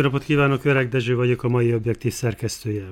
[0.00, 2.86] Jó napot kívánok, Öreg Dezső vagyok, a mai objektív szerkesztője.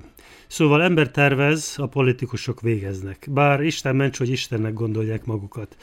[0.46, 3.26] Szóval ember tervez, a politikusok végeznek.
[3.30, 5.76] Bár Isten ments, hogy Istennek gondolják magukat.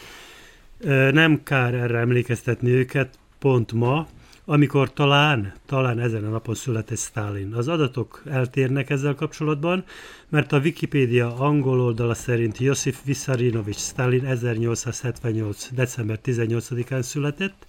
[1.11, 4.07] Nem kár erre emlékeztetni őket, pont ma,
[4.45, 7.53] amikor talán, talán ezen a napon született Stalin.
[7.53, 9.83] Az adatok eltérnek ezzel kapcsolatban,
[10.29, 15.69] mert a Wikipédia angol oldala szerint Josif Vissarinovics Stalin 1878.
[15.71, 17.65] december 18-án született,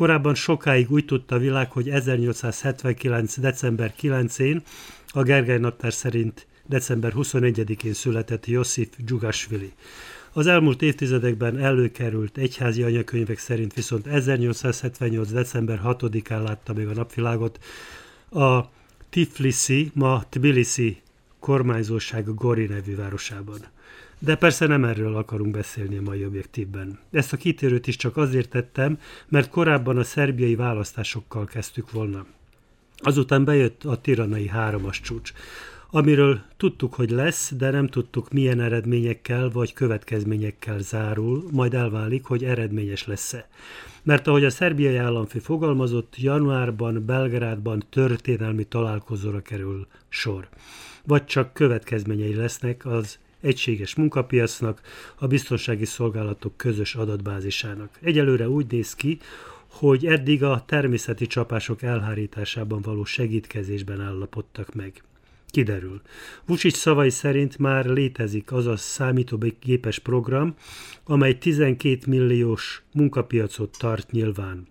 [0.00, 3.38] Korábban sokáig úgy tudta a világ, hogy 1879.
[3.38, 4.62] december 9-én,
[5.06, 9.72] a Gergely naptár szerint december 21-én született Josif Dzsugasvili.
[10.32, 15.30] Az elmúlt évtizedekben előkerült egyházi anyakönyvek szerint viszont 1878.
[15.30, 17.58] december 6-án látta még a napvilágot
[18.30, 18.60] a
[19.10, 21.00] Tiflisi, ma Tbilisi
[21.38, 23.58] kormányzóság Gori nevű városában.
[24.22, 26.98] De persze nem erről akarunk beszélni a mai objektívben.
[27.10, 32.26] Ezt a kitérőt is csak azért tettem, mert korábban a szerbiai választásokkal kezdtük volna.
[32.96, 35.32] Azután bejött a tiranai háromas csúcs,
[35.90, 42.44] amiről tudtuk, hogy lesz, de nem tudtuk milyen eredményekkel vagy következményekkel zárul, majd elválik, hogy
[42.44, 43.48] eredményes lesz-e.
[44.02, 50.48] Mert ahogy a szerbiai államfő fogalmazott, januárban Belgrádban történelmi találkozóra kerül sor.
[51.04, 54.80] Vagy csak következményei lesznek az egységes munkapiacnak,
[55.16, 57.98] a biztonsági szolgálatok közös adatbázisának.
[58.02, 59.18] Egyelőre úgy néz ki,
[59.66, 65.02] hogy eddig a természeti csapások elhárításában való segítkezésben állapodtak meg.
[65.50, 66.00] Kiderül.
[66.44, 70.54] Vucic szavai szerint már létezik az a számítógépes program,
[71.04, 74.66] amely 12 milliós munkapiacot tart nyilván.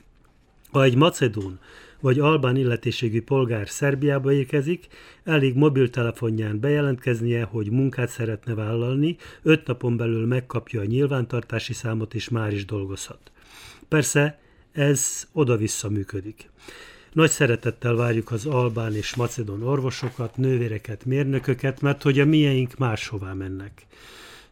[0.71, 1.59] Ha egy macedón
[1.99, 4.87] vagy albán illetéségű polgár Szerbiába érkezik,
[5.23, 12.29] elég mobiltelefonján bejelentkeznie, hogy munkát szeretne vállalni, öt napon belül megkapja a nyilvántartási számot, és
[12.29, 13.31] már is dolgozhat.
[13.87, 14.39] Persze
[14.71, 16.49] ez oda-vissza működik.
[17.13, 23.33] Nagy szeretettel várjuk az albán és macedon orvosokat, nővéreket, mérnököket, mert hogy a mieink máshová
[23.33, 23.85] mennek.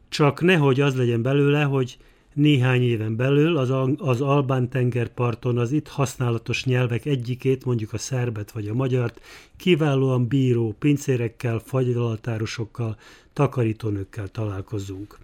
[0.09, 1.97] Csak nehogy az legyen belőle, hogy
[2.37, 8.51] néhány éven belül az, az Albán tengerparton az itt használatos nyelvek egyikét, mondjuk a szerbet
[8.51, 9.21] vagy a magyart,
[9.57, 12.97] kiválóan bíró pincérekkel, fagylaltárosokkal,
[13.33, 15.17] takarítónőkkel találkozunk.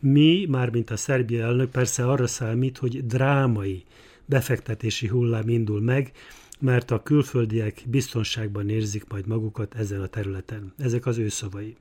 [0.00, 3.84] Mi, mármint a Szerbia elnök persze arra számít, hogy drámai
[4.24, 6.12] befektetési hullám indul meg,
[6.58, 10.72] mert a külföldiek biztonságban érzik majd magukat ezen a területen.
[10.78, 11.76] Ezek az ő szavai.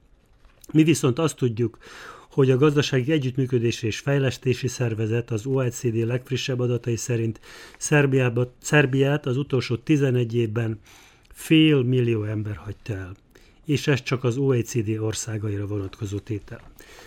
[0.72, 1.78] Mi viszont azt tudjuk,
[2.32, 7.40] hogy a Gazdasági Együttműködési és Fejlesztési Szervezet az OECD legfrissebb adatai szerint
[7.78, 10.80] Szerbiába, Szerbiát az utolsó 11 évben
[11.34, 13.16] fél millió ember hagyta el.
[13.66, 16.62] És ez csak az OECD országaira vonatkozó tétel.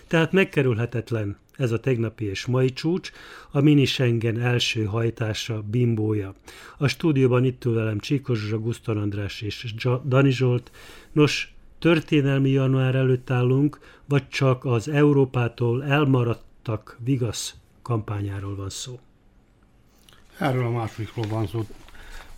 [0.06, 3.10] Tehát megkerülhetetlen ez a tegnapi és mai csúcs,
[3.50, 6.34] a mini Schengen első hajtása, bimbója.
[6.78, 10.70] A stúdióban itt ül velem Csíkos Zsuzsa, Guszton András és Dani Zsolt.
[11.12, 11.51] Nos,
[11.82, 13.78] történelmi január előtt állunk,
[14.08, 18.98] vagy csak az Európától elmaradtak vigasz kampányáról van szó?
[20.38, 21.66] Erről a másodikról van szó.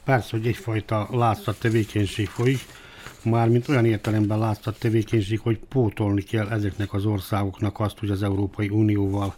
[0.04, 2.58] Persze, hogy egyfajta látszat tevékenység folyik,
[3.22, 8.68] mármint olyan értelemben látszat tevékenység, hogy pótolni kell ezeknek az országoknak azt, hogy az Európai
[8.68, 9.34] Unióval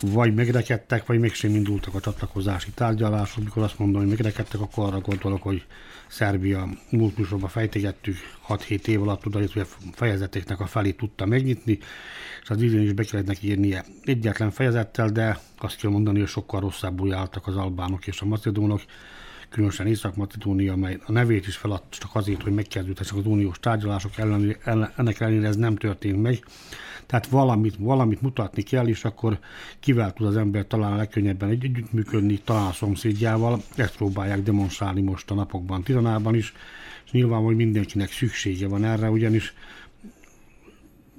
[0.00, 3.44] vagy megrekedtek, vagy mégsem indultak a csatlakozási tárgyalások.
[3.44, 5.64] Mikor azt mondom, hogy megrekedtek, akkor arra gondolok, hogy
[6.10, 7.14] Szerbia múlt
[7.48, 8.16] fejtegettük
[8.48, 11.78] 6-7 év alatt oda, hogy a fejezeteknek a felét tudta megnyitni,
[12.42, 13.84] és az idén is be kellett neki írnie.
[14.02, 18.80] Egyetlen fejezettel, de azt kell mondani, hogy sokkal rosszabbul álltak az albánok és a macedónok,
[19.50, 24.56] különösen Észak-Macedónia, amely a nevét is feladt csak azért, hogy megkezdődhessenek az uniós tárgyalások ellen,
[24.96, 26.44] ennek ellenére ez nem történt meg.
[27.06, 29.38] Tehát valamit, valamit mutatni kell, és akkor
[29.80, 33.62] kivel tud az ember talán a legkönnyebben együttműködni, talán a szomszédjával.
[33.76, 36.52] Ezt próbálják demonstrálni most a napokban Tiranában is,
[37.04, 39.54] és nyilván, hogy mindenkinek szüksége van erre, ugyanis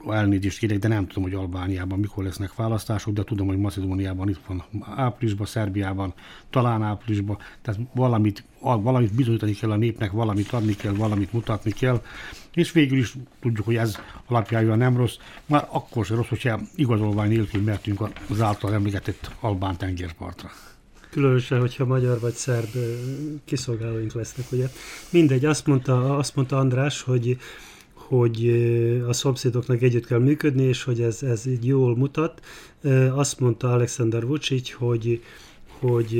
[0.10, 4.40] elnézést kérek, de nem tudom, hogy Albániában mikor lesznek választások, de tudom, hogy Macedóniában itt
[4.48, 4.64] van
[4.96, 6.14] áprilisban, Szerbiában,
[6.50, 12.02] talán áprilisban, tehát valamit, valamit bizonyítani kell a népnek, valamit adni kell, valamit mutatni kell,
[12.54, 13.96] és végül is tudjuk, hogy ez
[14.26, 15.16] alapjában nem rossz,
[15.46, 20.52] már akkor sem rossz, hogyha igazolvány nélkül mertünk az által emlegetett Albán tengerpartra.
[21.10, 22.70] Különösen, hogyha magyar vagy szerb
[23.46, 24.68] kiszolgálóink lesznek, ugye.
[25.10, 27.38] Mindegy, azt mondta, azt mondta András, hogy
[28.12, 28.48] hogy
[29.08, 32.42] a szomszédoknak együtt kell működni, és hogy ez, ez így jól mutat.
[33.12, 35.24] Azt mondta Alexander Vucic, hogy,
[35.80, 36.14] hogy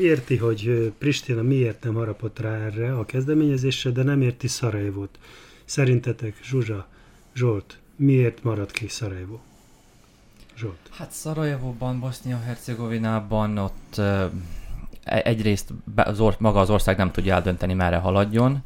[0.00, 5.18] érti, hogy Pristina miért nem harapott rá erre a kezdeményezésre, de nem érti Szarajevot.
[5.64, 6.86] Szerintetek, Zsuzsa,
[7.34, 9.40] Zsolt, miért maradt ki Szarajevó?
[10.56, 10.78] Zsolt.
[10.90, 14.30] Hát Szarajevóban, Bosznia-Hercegovinában ott e,
[15.04, 15.72] egyrészt
[16.38, 18.62] maga az ország nem tudja eldönteni, merre haladjon.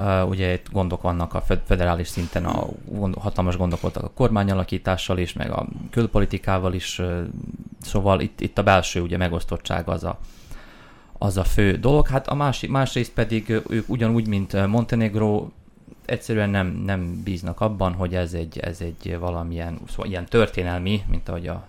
[0.00, 2.66] Uh, ugye itt gondok vannak a federális szinten, a,
[3.18, 7.18] hatalmas gondok voltak a kormányalakítással is, meg a külpolitikával is, uh,
[7.80, 10.18] szóval itt, itt a belső ugye megosztottság az a,
[11.18, 12.06] az a fő dolog.
[12.06, 15.48] Hát a másik, másrészt pedig ők ugyanúgy, mint Montenegro,
[16.06, 21.28] egyszerűen nem, nem bíznak abban, hogy ez egy, ez egy valamilyen szóval ilyen történelmi, mint
[21.28, 21.68] ahogy a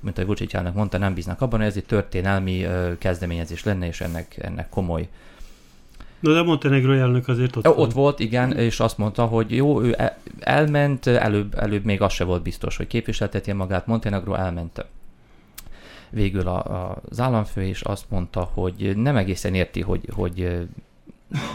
[0.00, 4.00] mint ahogy Vucic mondta, nem bíznak abban, hogy ez egy történelmi uh, kezdeményezés lenne, és
[4.00, 5.08] ennek, ennek komoly
[6.20, 7.92] No, de Montenegro elnök azért ott, ott volt.
[7.92, 12.24] volt, igen, és azt mondta, hogy jó, ő e- elment, előbb, előbb még az se
[12.24, 14.84] volt biztos, hogy képviseltetje magát, Montenegro elment
[16.10, 20.66] végül a, a, az államfő, és azt mondta, hogy nem egészen érti, hogy, hogy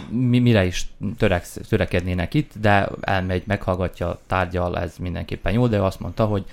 [0.09, 0.87] mi, mire is
[1.17, 6.45] törek, törekednének itt, de elmegy, meghallgatja, tárgyal, ez mindenképpen jó, de azt mondta, hogy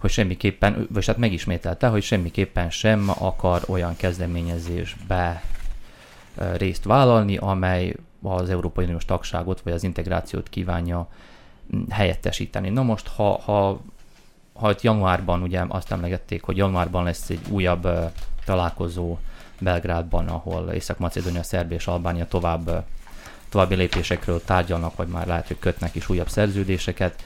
[0.00, 5.42] hogy semmiképpen, vagy hát megismételte, hogy semmiképpen sem akar olyan kezdeményezésbe
[6.56, 11.08] részt vállalni, amely az Európai Uniós tagságot vagy az integrációt kívánja
[11.90, 12.68] helyettesíteni.
[12.68, 13.80] Na most, ha, ha,
[14.54, 17.88] ha itt januárban, ugye azt emlegették, hogy januárban lesz egy újabb
[18.44, 19.18] találkozó
[19.60, 22.84] Belgrádban, ahol Észak-Macedónia, Szerbia és Albánia tovább,
[23.48, 27.22] további lépésekről tárgyalnak, vagy már lehet, hogy kötnek is újabb szerződéseket.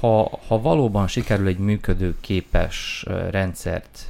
[0.00, 4.06] Ha, ha valóban sikerül egy működő képes rendszert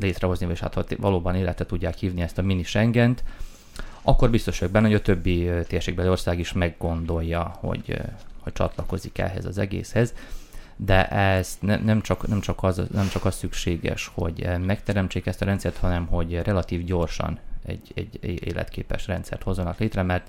[0.00, 3.22] létrehozni, és hát valóban életet tudják hívni ezt a mini Schengent,
[4.02, 8.00] akkor biztos vagyok benne, hogy a többi térségbeli ország is meggondolja, hogy,
[8.40, 10.14] hogy csatlakozik ehhez az egészhez.
[10.76, 15.42] De ez ne, nem, csak, nem, csak az, nem csak az szükséges, hogy megteremtsék ezt
[15.42, 20.26] a rendszert, hanem hogy relatív gyorsan egy, egy életképes rendszert hozzanak létre, mert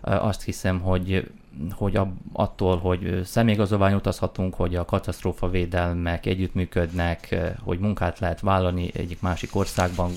[0.00, 1.30] azt hiszem, hogy,
[1.70, 1.98] hogy
[2.32, 9.56] attól, hogy személyigazolvány utazhatunk, hogy a katasztrófa védelmek együttműködnek, hogy munkát lehet vállalni egyik másik
[9.56, 10.10] országban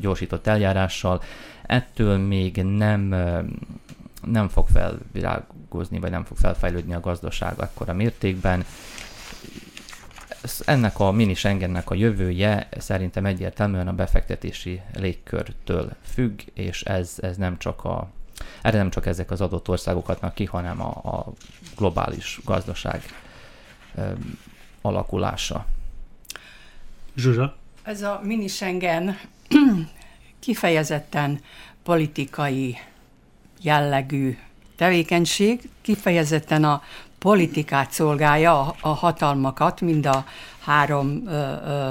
[0.00, 1.22] gyorsított eljárással,
[1.62, 3.14] ettől még nem,
[4.24, 8.64] nem fog felvirágozni, vagy nem fog felfejlődni a gazdaság akkora mértékben,
[10.64, 17.36] ennek a mini Schengennek a jövője szerintem egyértelműen a befektetési légkörtől függ, és ez, ez
[17.36, 18.08] nem csak a
[18.62, 21.32] erre nem csak ezek az adott országok adnak ki, hanem a, a
[21.76, 23.02] globális gazdaság
[24.80, 25.66] alakulása.
[27.16, 27.56] Zsuzsa?
[27.82, 29.18] Ez a mini Schengen
[30.40, 31.40] kifejezetten
[31.82, 32.78] politikai
[33.60, 34.38] jellegű
[34.76, 36.82] tevékenység, kifejezetten a
[37.18, 40.24] politikát szolgálja, a, a hatalmakat, mind a
[40.58, 41.90] három ö, ö,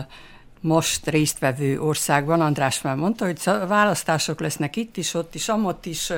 [0.66, 6.12] most résztvevő országban, András már mondta, hogy választások lesznek itt is, ott is, amott is,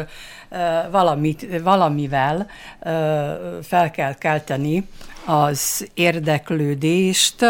[0.91, 2.47] valamit, valamivel
[3.61, 4.87] fel kell kelteni
[5.25, 7.45] az érdeklődést,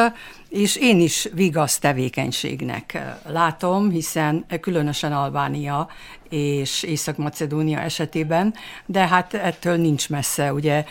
[0.49, 5.87] és én is vigasz tevékenységnek látom, hiszen különösen Albánia
[6.29, 8.53] és Észak-Macedónia esetében,
[8.85, 10.85] de hát ettől nincs messze, ugye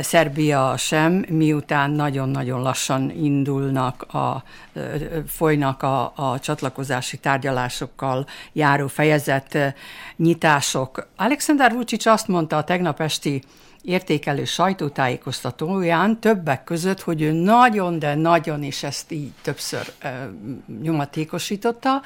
[0.00, 4.42] Szerbia sem, miután nagyon-nagyon lassan indulnak, a,
[5.26, 9.74] folynak a, a csatlakozási tárgyalásokkal járó fejezet
[10.16, 11.08] nyitások.
[11.16, 13.42] Alexander Vucic azt mondta a tegnap esti
[13.86, 20.30] értékelő sajtótájékoztatóján többek között, hogy ő nagyon, de nagyon, és ezt így többször e,
[20.82, 22.02] nyomatékosította,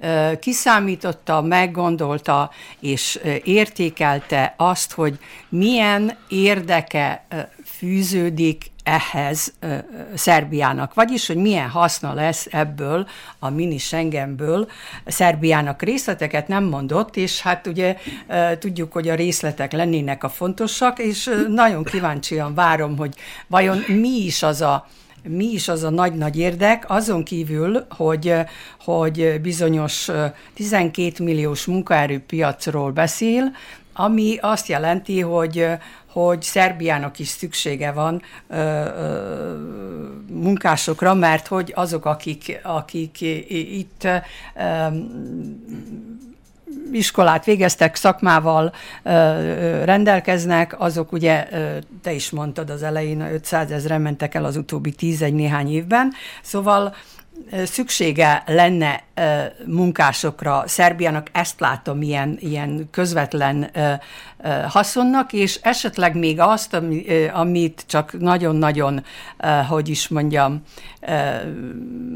[0.00, 5.18] e, kiszámította, meggondolta és értékelte azt, hogy
[5.48, 7.26] milyen érdeke
[7.64, 9.78] fűződik ehhez uh,
[10.14, 13.06] Szerbiának, vagyis, hogy milyen haszna lesz ebből
[13.38, 14.68] a mini Schengenből
[15.06, 17.96] Szerbiának részleteket nem mondott, és hát ugye
[18.28, 23.14] uh, tudjuk, hogy a részletek lennének a fontosak, és uh, nagyon kíváncsian várom, hogy
[23.46, 24.86] vajon mi is az a
[25.22, 28.34] mi is az a nagy-nagy érdek, azon kívül, hogy,
[28.84, 30.10] hogy bizonyos
[30.54, 33.52] 12 milliós munkaerőpiacról beszél,
[33.92, 35.66] ami azt jelenti, hogy,
[36.12, 39.54] hogy Szerbiának is szüksége van ö, ö,
[40.28, 44.16] munkásokra, mert hogy azok, akik, akik itt ö,
[46.92, 49.10] iskolát végeztek, szakmával ö,
[49.84, 54.90] rendelkeznek, azok ugye, ö, te is mondtad az elején, 500 ezeren mentek el az utóbbi
[54.90, 56.12] 11 néhány évben,
[56.42, 56.94] szóval
[57.64, 59.02] szüksége lenne
[59.66, 60.62] munkásokra.
[60.66, 63.70] Szerbiának ezt látom ilyen, ilyen közvetlen
[64.68, 66.82] haszonnak, és esetleg még azt,
[67.32, 69.04] amit csak nagyon-nagyon,
[69.68, 70.62] hogy is mondjam,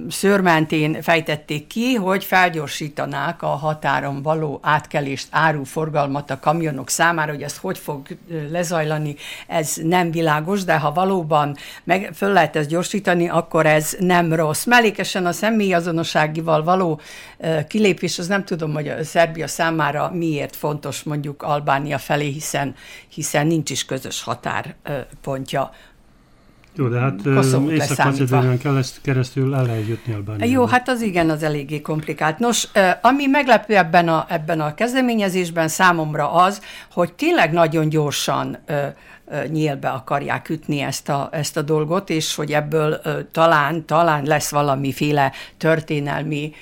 [0.08, 7.56] szörmentén fejtették ki, hogy felgyorsítanák a határon való átkelést, áruforgalmat a kamionok számára, hogy ez
[7.58, 8.06] hogy fog
[8.50, 9.16] lezajlani,
[9.46, 14.64] ez nem világos, de ha valóban meg föl lehet ezt gyorsítani, akkor ez nem rossz.
[14.64, 17.00] Mellékesen a személyazonosságival való
[17.68, 22.74] kilépés, az nem tudom, hogy a Szerbia számára miért fontos mondjuk Albánia felé, hiszen,
[23.08, 25.70] hiszen nincs is közös határpontja.
[26.76, 27.26] Jó, de hát
[27.70, 28.58] Észak-Macedónián
[29.02, 30.52] keresztül el lehet jutni Albániába.
[30.52, 32.38] Jó, hát az igen, az eléggé komplikált.
[32.38, 32.68] Nos,
[33.00, 38.58] ami meglepő ebben a, ebben a kezdeményezésben számomra az, hogy tényleg nagyon gyorsan
[39.48, 43.00] nyílbe akarják ütni ezt a, ezt a dolgot, és hogy ebből
[43.32, 46.52] talán, talán lesz valamiféle történelmi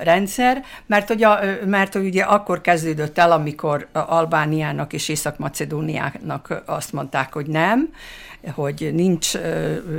[0.00, 7.46] rendszer, mert, a, mert ugye akkor kezdődött el, amikor Albániának és Észak-Macedóniának azt mondták, hogy
[7.46, 7.88] nem,
[8.54, 9.32] hogy nincs,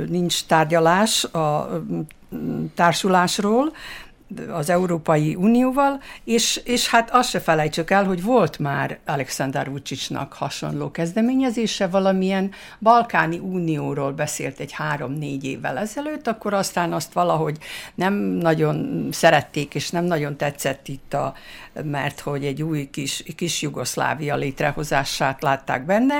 [0.08, 1.68] nincs tárgyalás a
[2.74, 3.72] társulásról,
[4.50, 10.32] az Európai Unióval, és, és hát azt se felejtsük el, hogy volt már Alexander Vucicnak
[10.32, 17.58] hasonló kezdeményezése, valamilyen balkáni unióról beszélt egy három-négy évvel ezelőtt, akkor aztán azt valahogy
[17.94, 21.34] nem nagyon szerették, és nem nagyon tetszett itt a,
[21.82, 26.14] mert hogy egy új kis, kis Jugoszlávia létrehozását látták benne,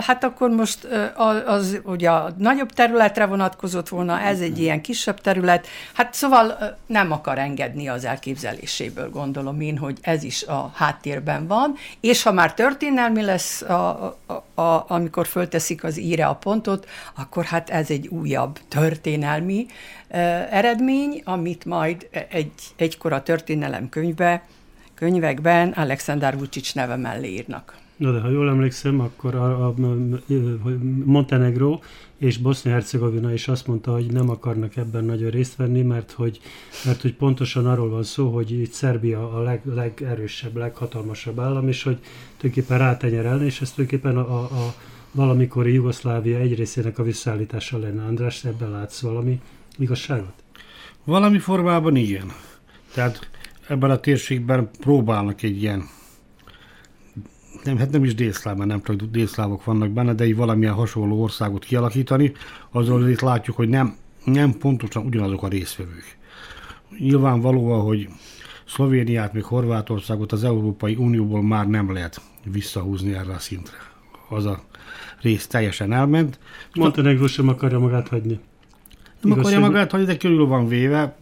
[0.00, 5.20] hát akkor most az, az ugye a nagyobb területre vonatkozott volna, ez egy ilyen kisebb
[5.20, 11.46] terület, hát szóval nem akar engedni az elképzeléséből, gondolom én, hogy ez is a háttérben
[11.46, 16.88] van, és ha már történelmi lesz, a, a, a, amikor fölteszik az íre a pontot,
[17.14, 19.66] akkor hát ez egy újabb történelmi
[20.50, 24.42] eredmény, amit majd egy, egykor a történelem könyvbe
[24.94, 27.85] könyvekben Alexander Vucic neve mellé írnak.
[27.96, 29.74] Na de ha jól emlékszem, akkor a, a, a
[31.04, 31.78] Montenegro
[32.18, 36.40] és Bosznia-Hercegovina is azt mondta, hogy nem akarnak ebben nagyon részt venni, mert hogy,
[36.84, 41.82] mert hogy pontosan arról van szó, hogy itt Szerbia a leg, legerősebb, leghatalmasabb állam, és
[41.82, 41.98] hogy
[42.36, 44.74] tulajdonképpen rátenyerelni, és ez tulajdonképpen a, a, a
[45.10, 48.04] valamikori Jugoszlávia egy részének a visszaállítása lenne.
[48.04, 49.40] András, ebben látsz valami
[49.78, 50.42] igazságot?
[51.04, 52.32] Valami formában igen.
[52.94, 53.30] Tehát
[53.68, 55.88] ebben a térségben próbálnak egy ilyen
[57.64, 61.22] nem, hát nem is délszláv, mert nem csak délszlávok vannak benne, de egy valamilyen hasonló
[61.22, 62.32] országot kialakítani,
[62.70, 66.16] azon itt látjuk, hogy nem, nem pontosan ugyanazok a részvevők.
[66.98, 68.08] Nyilvánvalóan, hogy
[68.64, 73.76] Szlovéniát, még Horvátországot az Európai Unióból már nem lehet visszahúzni erre a szintre.
[74.28, 74.62] Az a
[75.20, 76.38] rész teljesen elment.
[76.74, 78.40] Montenegro sem akarja magát hagyni.
[79.20, 81.16] Nem Igaz, akarja magát hagyni, de körül van véve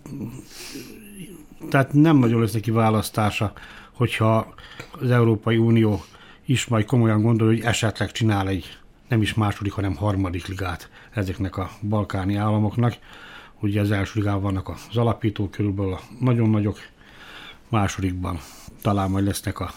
[1.69, 3.53] tehát nem nagyon lesz neki választása,
[3.93, 4.55] hogyha
[5.01, 6.05] az Európai Unió
[6.45, 11.57] is majd komolyan gondol, hogy esetleg csinál egy nem is második, hanem harmadik ligát ezeknek
[11.57, 12.97] a balkáni államoknak.
[13.61, 16.79] Ugye az első ligában vannak az alapítók, körülbelül a nagyon nagyok,
[17.69, 18.39] másodikban
[18.83, 19.71] talán majd lesznek a,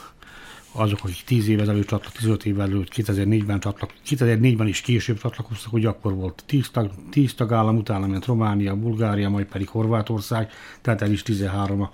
[0.71, 5.71] azok, akik 10 évvel előtt csatlakoztak, 15 évvel előtt, 2004-ben csatlakoztak, 2004-ben is később csatlakoztak,
[5.71, 11.01] hogy akkor volt 10, tag, 10 tagállam, utána ment Románia, Bulgária, majd pedig Horvátország, tehát
[11.01, 11.89] el is 13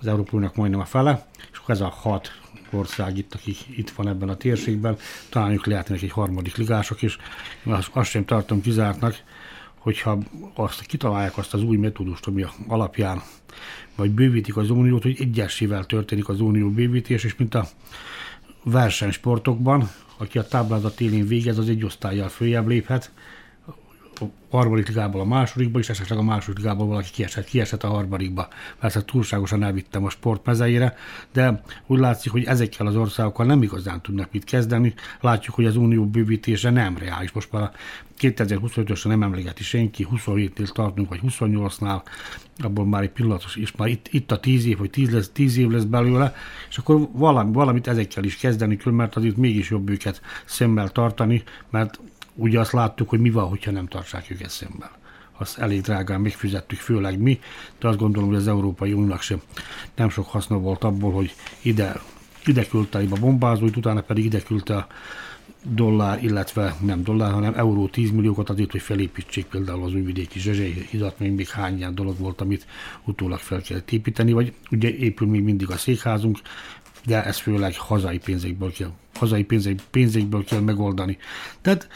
[0.00, 2.40] az Európának majdnem a fele, és akkor ez a hat
[2.72, 4.96] ország itt, aki itt van ebben a térségben,
[5.28, 7.16] talán ők lehetnek egy harmadik ligások, és
[7.64, 9.16] azt, azt sem tartom kizártnak,
[9.74, 10.18] hogyha
[10.54, 13.22] azt kitalálják azt az új metódust, ami alapján
[13.96, 17.66] vagy bővítik az uniót, hogy egyesével történik az unió bővítés, és mint a
[18.62, 23.10] versenysportokban, aki a táblázat élén végez, az egy osztályjal följebb léphet,
[24.50, 28.48] harmadik ligából a másodikba, és esetleg a második ligából valaki kiesett, kiesett a harmadikba.
[28.80, 30.96] Persze túlságosan elvittem a sport mezeire,
[31.32, 34.94] de úgy látszik, hogy ezekkel az országokkal nem igazán tudnak mit kezdeni.
[35.20, 37.32] Látjuk, hogy az unió bővítése nem reális.
[37.32, 37.70] Most már
[38.20, 42.02] 2025-ösre nem emlegeti senki, 27-nél tartunk, vagy 28-nál,
[42.58, 45.56] abból már egy pillanatos, és már itt, itt a 10 év, hogy 10, lesz, 10
[45.56, 46.34] év lesz belőle,
[46.68, 52.00] és akkor valami, valamit ezekkel is kezdeni mert azért mégis jobb őket szemmel tartani, mert
[52.40, 54.90] ugye azt láttuk, hogy mi van, hogyha nem tartsák őket szemben.
[55.38, 57.40] Azt elég drágán megfizettük, főleg mi,
[57.78, 59.40] de azt gondolom, hogy az Európai Uniónak sem
[59.94, 62.00] nem sok haszna volt abból, hogy ide,
[62.44, 64.86] ide küldte a bombázóit, utána pedig ide küldte a
[65.62, 70.86] dollár, illetve nem dollár, hanem euró 10 milliókat azért, hogy felépítsék például az újvidéki Zsezsely
[70.90, 72.66] hidat, még, még hány ilyen dolog volt, amit
[73.04, 76.38] utólag fel kellett építeni, vagy ugye épül még mindig a székházunk,
[77.06, 81.18] de ez főleg hazai pénzekből kell, hazai pénzek, pénzekből kell megoldani.
[81.60, 81.88] Tehát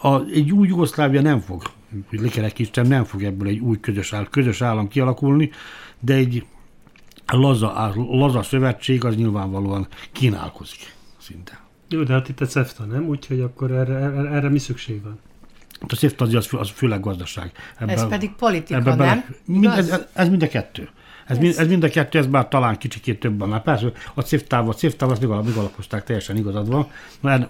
[0.00, 1.62] a, egy új Jugoszlávia nem fog,
[2.08, 5.50] hogy lekerekítsem, nem fog ebből egy új közös, áll, közös állam kialakulni,
[6.00, 6.46] de egy
[7.26, 11.60] laza, laza szövetség az nyilvánvalóan kínálkozik szinte.
[11.88, 13.08] Jó, de hát itt a CEFTA, nem?
[13.08, 15.18] Úgyhogy akkor erre, erre, erre mi szükség van?
[15.88, 17.52] A CEFTA az, az főleg gazdaság.
[17.78, 19.24] Ebben, ez pedig politika, ebben, nem?
[19.44, 20.88] Mind, ez, ez mind a kettő.
[21.26, 23.48] Ez, mind, ez mind a kettő, ez már talán kicsikét több van.
[23.48, 26.88] Már persze a CIFTÁV, a CIFTÁV azt megalapozták, teljesen igazad van.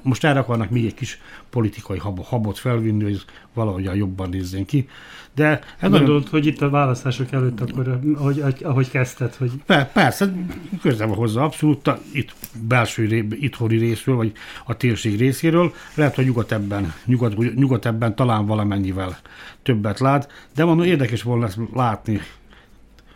[0.02, 4.88] Most erre akarnak még egy kis politikai habot felvinni, hogy valahogy jobban nézzen ki.
[5.34, 6.28] De ez Gondolod, nagyon...
[6.30, 9.52] hogy itt a választások előtt akkor, ahogy, ahogy kezdted, hogy...
[9.92, 10.32] Persze,
[10.80, 12.34] közel van hozzá abszolút, itt
[12.68, 14.32] belső itthoni részről, vagy
[14.64, 15.72] a térség részéről.
[15.94, 19.18] Lehet, hogy nyugat ebben, nyugat, nyugat ebben talán valamennyivel
[19.62, 22.20] többet lát, de mondom, érdekes volna ezt látni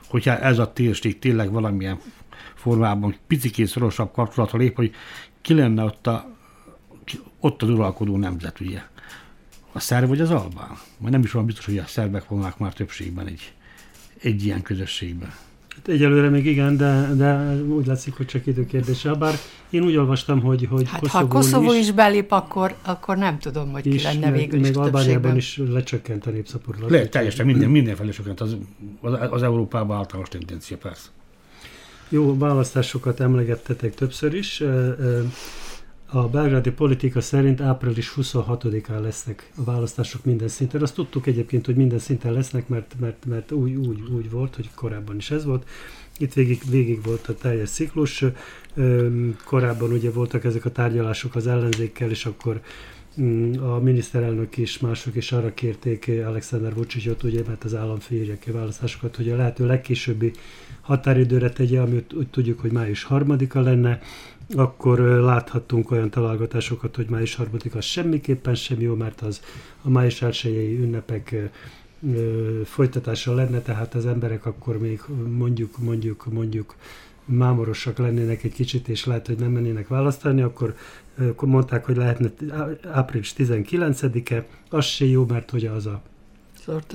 [0.08, 1.98] hogyha ez a térség tényleg valamilyen
[2.54, 4.94] formában picikét szorosabb kapcsolatra lép, hogy
[5.40, 6.36] ki lenne ott, a,
[7.40, 8.82] ott az uralkodó nemzet, ugye?
[9.72, 10.78] A szerb vagy az albán?
[10.98, 13.52] Majd nem is van biztos, hogy a szerbek volnák már többségben egy,
[14.22, 15.34] egy ilyen közösségben.
[15.78, 19.14] Hát egyelőre még igen, de, de úgy látszik, hogy csak időkérdése.
[19.14, 19.34] Bár
[19.70, 23.38] én úgy olvastam, hogy, hogy hát Koszovó ha Koszovó is, is belép, akkor, akkor nem
[23.38, 26.90] tudom, hogy ki lenne végül még is Albániában is lecsökkent a népszaporulat.
[26.90, 28.40] Le, teljesen minden, mindenfelé csökkent.
[28.40, 28.56] Az,
[29.00, 31.08] az, az Európában általános tendencia, persze.
[32.08, 34.62] Jó, választásokat emlegettetek többször is.
[36.10, 40.82] A belgrádi politika szerint április 26-án lesznek a választások minden szinten.
[40.82, 44.70] Azt tudtuk egyébként, hogy minden szinten lesznek, mert, mert, mert úgy, úgy, úgy volt, hogy
[44.74, 45.68] korábban is ez volt.
[46.18, 48.24] Itt végig, végig volt a teljes ciklus.
[49.44, 52.60] Korábban ugye voltak ezek a tárgyalások az ellenzékkel, és akkor
[53.20, 58.38] mm, a miniszterelnök is, mások is arra kérték Alexander Vucicot, ugye, mert az államfő írja
[58.38, 60.32] ki választásokat, hogy a lehető legkésőbbi
[60.80, 64.00] határidőre tegye, ami úgy tudjuk, hogy május harmadika lenne,
[64.56, 69.40] akkor láthattunk olyan találgatásokat, hogy május harmadik az semmiképpen sem jó, mert az
[69.82, 71.50] a május elsőjei ünnepek
[72.64, 75.00] folytatása lenne, tehát az emberek akkor még
[75.36, 76.74] mondjuk, mondjuk, mondjuk
[77.24, 80.74] mámorosak lennének egy kicsit, és lehet, hogy nem mennének választani, akkor,
[81.40, 82.30] mondták, hogy lehetne
[82.90, 86.02] április 19-e, az se jó, mert hogy az a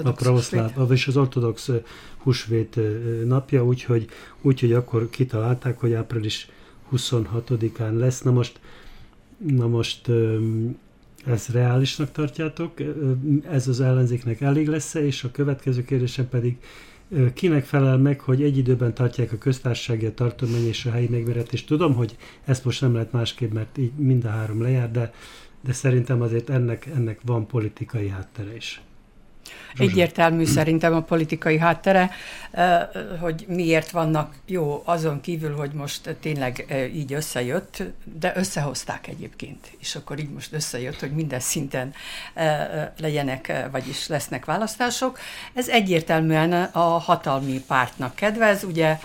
[0.04, 1.70] a pravoszláv, vagyis az ortodox
[2.18, 2.80] húsvét
[3.26, 4.08] napja, úgyhogy,
[4.42, 6.48] úgyhogy akkor kitalálták, hogy április
[6.92, 8.22] 26-án lesz.
[8.22, 8.60] Na most,
[9.38, 10.10] na most
[11.26, 12.72] ezt reálisnak tartjátok?
[13.50, 15.06] Ez az ellenzéknek elég lesz-e?
[15.06, 16.58] És a következő kérdésem pedig,
[17.34, 21.68] kinek felel meg, hogy egy időben tartják a köztársasági, a tartomány és a helyi megveretést.
[21.68, 25.14] Tudom, hogy ezt most nem lehet másképp, mert így mind a három lejár, de,
[25.62, 28.82] de szerintem azért ennek, ennek van politikai háttere is.
[29.78, 32.12] Egyértelmű szerintem a politikai háttere,
[33.20, 37.84] hogy miért vannak jó azon kívül, hogy most tényleg így összejött,
[38.20, 41.94] de összehozták egyébként, és akkor így most összejött, hogy minden szinten
[43.00, 45.20] legyenek, vagyis lesznek választások.
[45.54, 48.98] Ez egyértelműen a hatalmi pártnak kedvez, ugye,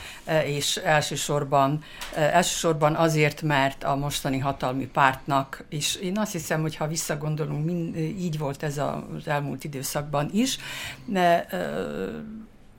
[0.44, 1.83] és elsősorban,
[2.14, 8.38] elsősorban azért, mert a mostani hatalmi pártnak, és én azt hiszem, hogy ha visszagondolunk, így
[8.38, 10.58] volt ez az elmúlt időszakban is,
[11.04, 11.46] de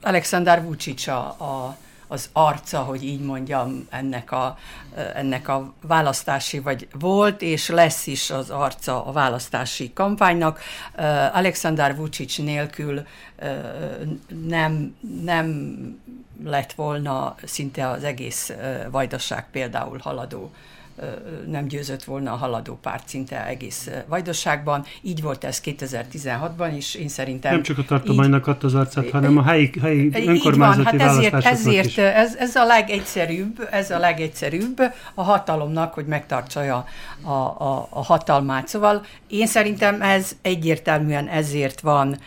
[0.01, 4.57] Alexander Vucic a, a, az arca, hogy így mondjam, ennek a,
[5.13, 10.59] ennek a választási, vagy volt, és lesz is az arca a választási kampánynak.
[11.33, 13.05] Alexander Vucic nélkül
[14.47, 15.77] nem, nem
[16.43, 18.53] lett volna szinte az egész
[18.91, 20.51] vajdaság például haladó
[21.47, 24.85] nem győzött volna a haladó párt szinte egész vajdaságban.
[25.01, 27.51] Így volt ez 2016-ban, és én szerintem...
[27.51, 31.45] Nem csak a tartománynak adta az arcát, hanem a helyi, helyi önkormányzati van, hát ezért,
[31.45, 31.97] ezért is.
[31.97, 34.81] Ez, ez a legegyszerűbb, ez a legegyszerűbb
[35.13, 36.85] a hatalomnak, hogy megtartsa a,
[37.21, 38.67] a, a, a hatalmát.
[38.67, 42.17] Szóval én szerintem ez egyértelműen ezért van,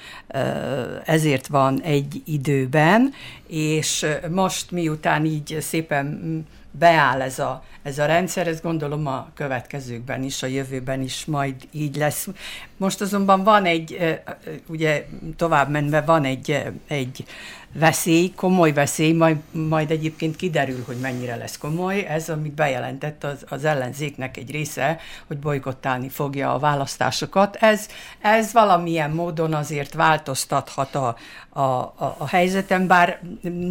[1.05, 3.13] ezért van egy időben,
[3.47, 6.47] és most miután így szépen
[6.79, 11.55] beáll ez a, ez a rendszer, ez gondolom a következőkben is, a jövőben is majd
[11.71, 12.29] így lesz.
[12.77, 14.19] Most azonban van egy,
[14.67, 15.07] ugye
[15.37, 17.25] tovább menve van egy, egy
[17.73, 22.07] veszély, komoly veszély, majd, majd egyébként kiderül, hogy mennyire lesz komoly.
[22.09, 27.57] Ez, amit bejelentett az, az ellenzéknek egy része, hogy bolykottálni fogja a választásokat.
[27.57, 27.87] Ez,
[28.21, 31.17] ez valamilyen módon azért változtathat a,
[31.49, 33.21] a, a, a helyzeten, bár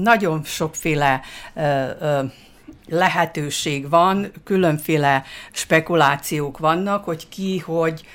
[0.01, 1.21] nagyon sokféle
[1.53, 2.23] ö, ö,
[2.87, 8.05] lehetőség van, különféle spekulációk vannak, hogy ki, hogy,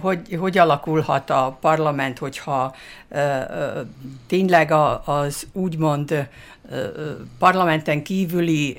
[0.00, 2.74] hogy, hogy alakulhat a parlament, hogyha
[4.26, 4.72] tényleg
[5.04, 6.28] az úgymond
[7.38, 8.76] parlamenten kívüli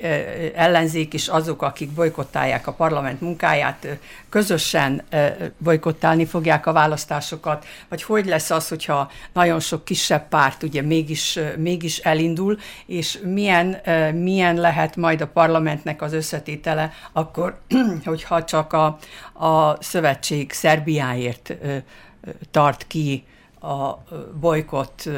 [0.54, 3.86] ellenzék is azok, akik bolykottálják a parlament munkáját,
[4.28, 5.02] közösen
[5.58, 11.38] bolykottálni fogják a választásokat, vagy hogy lesz az, hogyha nagyon sok kisebb párt ugye mégis,
[11.56, 13.76] mégis elindul, és milyen,
[14.14, 17.58] milyen lehet majd a parlamentnek az összetétele akkor,
[18.04, 18.98] hogyha csak a,
[19.32, 21.56] a szövetség Szerbiáért
[22.50, 23.24] tart ki
[23.60, 24.02] a
[24.40, 25.08] bolykott,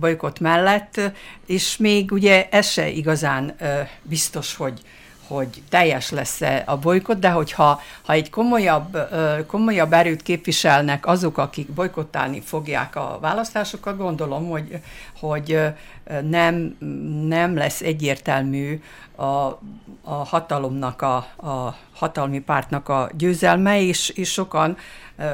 [0.00, 1.00] bolykott mellett,
[1.46, 3.56] és még ugye ez se igazán
[4.02, 4.80] biztos, hogy,
[5.26, 8.98] hogy teljes lesz a bolykott, de hogyha ha egy komolyabb,
[9.46, 14.80] komolyabb erőt képviselnek azok, akik bolykottálni fogják a választásokat, gondolom, hogy,
[15.20, 15.60] hogy
[16.22, 16.76] nem,
[17.26, 18.80] nem lesz egyértelmű
[19.16, 19.60] a,
[20.02, 24.76] a hatalomnak, a, a hatalmi pártnak a győzelme, és, és sokan,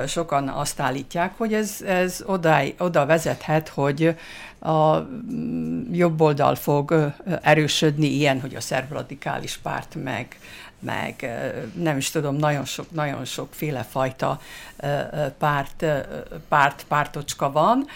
[0.07, 4.17] sokan azt állítják, hogy ez, ez oda, oda vezethet, hogy
[4.59, 10.39] a mm, jobb oldal fog erősödni, ilyen, hogy a szerb radikális párt meg,
[10.79, 11.41] meg
[11.75, 14.41] nem is tudom, nagyon sok, nagyon sokféle fajta
[15.39, 15.85] párt,
[16.49, 17.87] párt, pártocska van,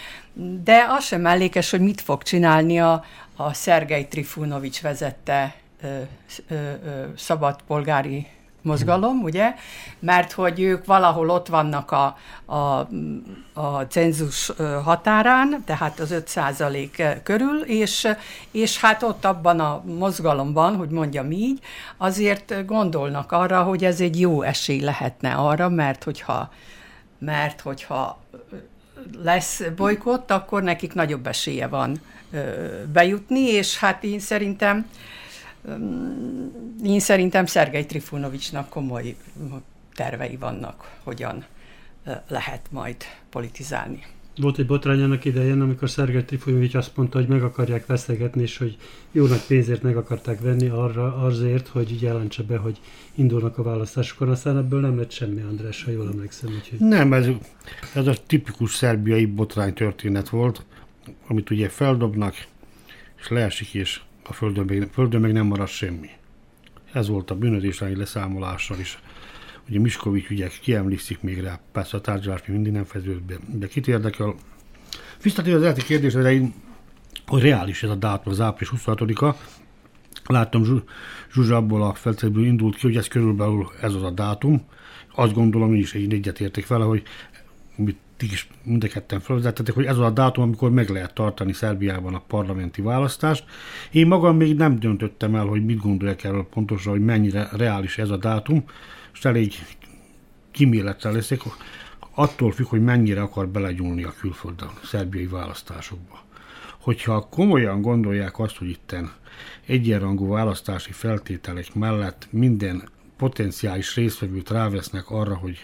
[0.62, 3.04] de az sem mellékes, hogy mit fog csinálni a,
[3.36, 5.54] a Szergei Trifunovics vezette
[7.16, 8.26] szabad polgári
[8.66, 9.54] mozgalom, ugye?
[9.98, 12.88] Mert hogy ők valahol ott vannak a, a,
[13.60, 14.52] a cenzus
[14.84, 18.08] határán, tehát az 5% körül, és,
[18.50, 21.60] és hát ott abban a mozgalomban, hogy mondjam így,
[21.96, 26.52] azért gondolnak arra, hogy ez egy jó esély lehetne arra, mert hogyha,
[27.18, 28.18] mert hogyha
[29.22, 32.00] lesz bolykott, akkor nekik nagyobb esélye van
[32.92, 34.86] bejutni, és hát én szerintem
[36.84, 39.16] én szerintem Szergei Trifunovicsnak komoly
[39.94, 41.44] tervei vannak, hogyan
[42.28, 42.96] lehet majd
[43.30, 44.02] politizálni.
[44.40, 48.56] Volt egy botrány annak idején, amikor Szergei Trifunovics azt mondta, hogy meg akarják veszegetni, és
[48.56, 48.76] hogy
[49.12, 52.80] jó nagy pénzért meg akarták venni arra, azért, hogy jelentse be, hogy
[53.14, 54.28] indulnak a választásokon.
[54.28, 56.54] Aztán ebből nem lett semmi, András, ha jól emlékszem.
[56.54, 56.78] Úgyhogy...
[56.78, 57.26] Nem, ez,
[57.94, 60.64] ez a tipikus szerbiai botrány történet volt,
[61.26, 62.34] amit ugye feldobnak,
[63.18, 66.08] és leesik, és a földön még, földön még nem marad semmi.
[66.92, 68.98] Ez volt a bűnözéslányi leszámolással is.
[69.68, 73.34] Ugye Miskovics ügyek kiemlékszik még rá, persze a tárgyalás még mindig nem fejeződött be.
[73.46, 74.34] De kit érdekel?
[75.22, 76.40] Visszatérve az eredeti kérdésre,
[77.26, 79.36] hogy reális ez a dátum, az április 26-a.
[80.26, 80.82] Láttam
[81.32, 84.64] Zsuzsa a feltételből indult ki, hogy ez körülbelül ez az a dátum.
[85.14, 87.02] Azt gondolom, én is egy egyetértek vele, hogy
[87.78, 91.52] amit ti is mind a ketten felvezettetek, hogy ez a dátum, amikor meg lehet tartani
[91.52, 93.44] Szerbiában a parlamenti választást.
[93.92, 98.10] Én magam még nem döntöttem el, hogy mit gondoljak erről pontosan, hogy mennyire reális ez
[98.10, 98.64] a dátum,
[99.14, 99.52] és elég
[100.50, 101.40] kiméletre leszek,
[102.14, 106.24] attól függ, hogy mennyire akar belegyúlni a külföld a szerbiai választásokba.
[106.80, 109.12] Hogyha komolyan gondolják azt, hogy itten
[109.66, 115.56] egyenrangú választási feltételek mellett minden potenciális résztvevőt rávesznek arra, hogy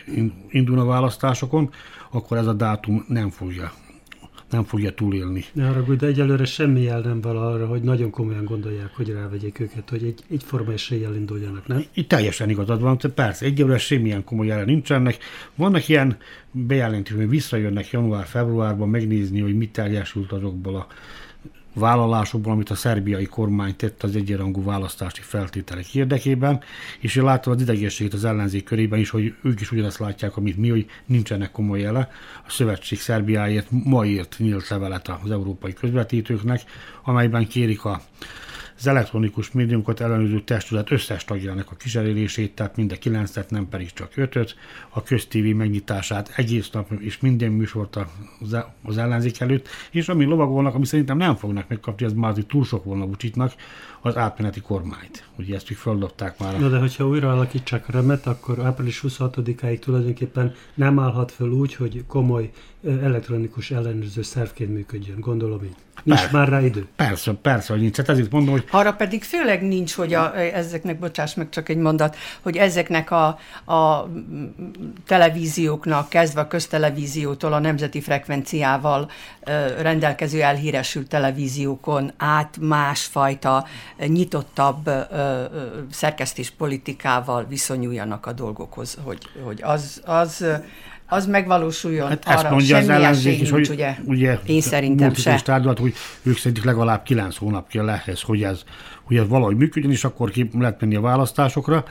[0.49, 1.71] indul a választásokon,
[2.11, 3.73] akkor ez a dátum nem fogja
[4.53, 5.45] nem fogja túlélni.
[5.53, 9.61] Ne haragudj, de egyelőre semmi jel nem van arra, hogy nagyon komolyan gondolják, hogy rávegyék
[9.61, 11.85] őket, hogy egy, egyforma eséllyel induljanak, nem?
[11.93, 15.19] Itt teljesen igazad van, persze, egyelőre semmilyen komoly jelen nincsenek.
[15.55, 16.17] Vannak ilyen
[16.51, 20.87] bejelentések, hogy visszajönnek január-februárban megnézni, hogy mit teljesült azokból a
[21.75, 26.63] vállalásokból, amit a szerbiai kormány tett az egyenrangú választási feltételek érdekében,
[27.01, 30.57] és én látom az idegességet az ellenzék körében is, hogy ők is ugyanazt látják, amit
[30.57, 32.11] mi, hogy nincsenek komoly jele.
[32.47, 36.63] A szövetség Szerbiáért ma írt nyílt levelet az európai közvetítőknek,
[37.03, 38.03] amelyben kérik a
[38.83, 43.93] az elektronikus médiumokat ellenőrző testület összes tagjának a kísérlését, tehát mind a kilencet, nem pedig
[43.93, 44.57] csak ötöt,
[44.89, 47.99] a köztévé megnyitását egész nap és minden műsort
[48.83, 52.85] az ellenzék előtt, és ami lovagolnak, ami szerintem nem fognak megkapni, az már túl sok
[52.85, 53.53] volna Vucsitnak,
[54.01, 55.25] az átmeneti kormányt.
[55.39, 56.61] Ugye ezt még földobták már.
[56.61, 61.75] Na de hogyha újra alakítsák a remet, akkor április 26-áig tulajdonképpen nem állhat föl úgy,
[61.75, 62.51] hogy komoly
[62.85, 65.77] elektronikus ellenőrző szervként működjön, gondolom így.
[66.03, 66.87] Nincs persze, már rá idő?
[66.97, 67.97] Persze, persze, hogy nincs.
[67.97, 68.65] Hát ezért mondom, hogy...
[68.71, 73.27] Arra pedig főleg nincs, hogy a, ezeknek, bocsáss meg csak egy mondat, hogy ezeknek a,
[73.73, 74.09] a
[75.07, 79.11] televízióknak, kezdve a köztelevíziótól a nemzeti frekvenciával
[79.81, 83.67] rendelkező elhíresült televíziókon át másfajta
[84.07, 84.91] nyitottabb
[85.91, 90.47] szerkesztéspolitikával viszonyuljanak a dolgokhoz, hogy, hogy az, az
[91.13, 92.09] az megvalósuljon.
[92.09, 93.97] Hát Arra ezt mondja az semmi ellenzék is, hogy ugye?
[94.05, 95.41] ugye Én szerintem se.
[95.45, 98.63] tárgyalt, hogy ők szerint legalább 9 hónap kell ehhez, hogy ez,
[99.03, 101.85] hogy ez valahogy működjön, és akkor ki lehet menni a választásokra.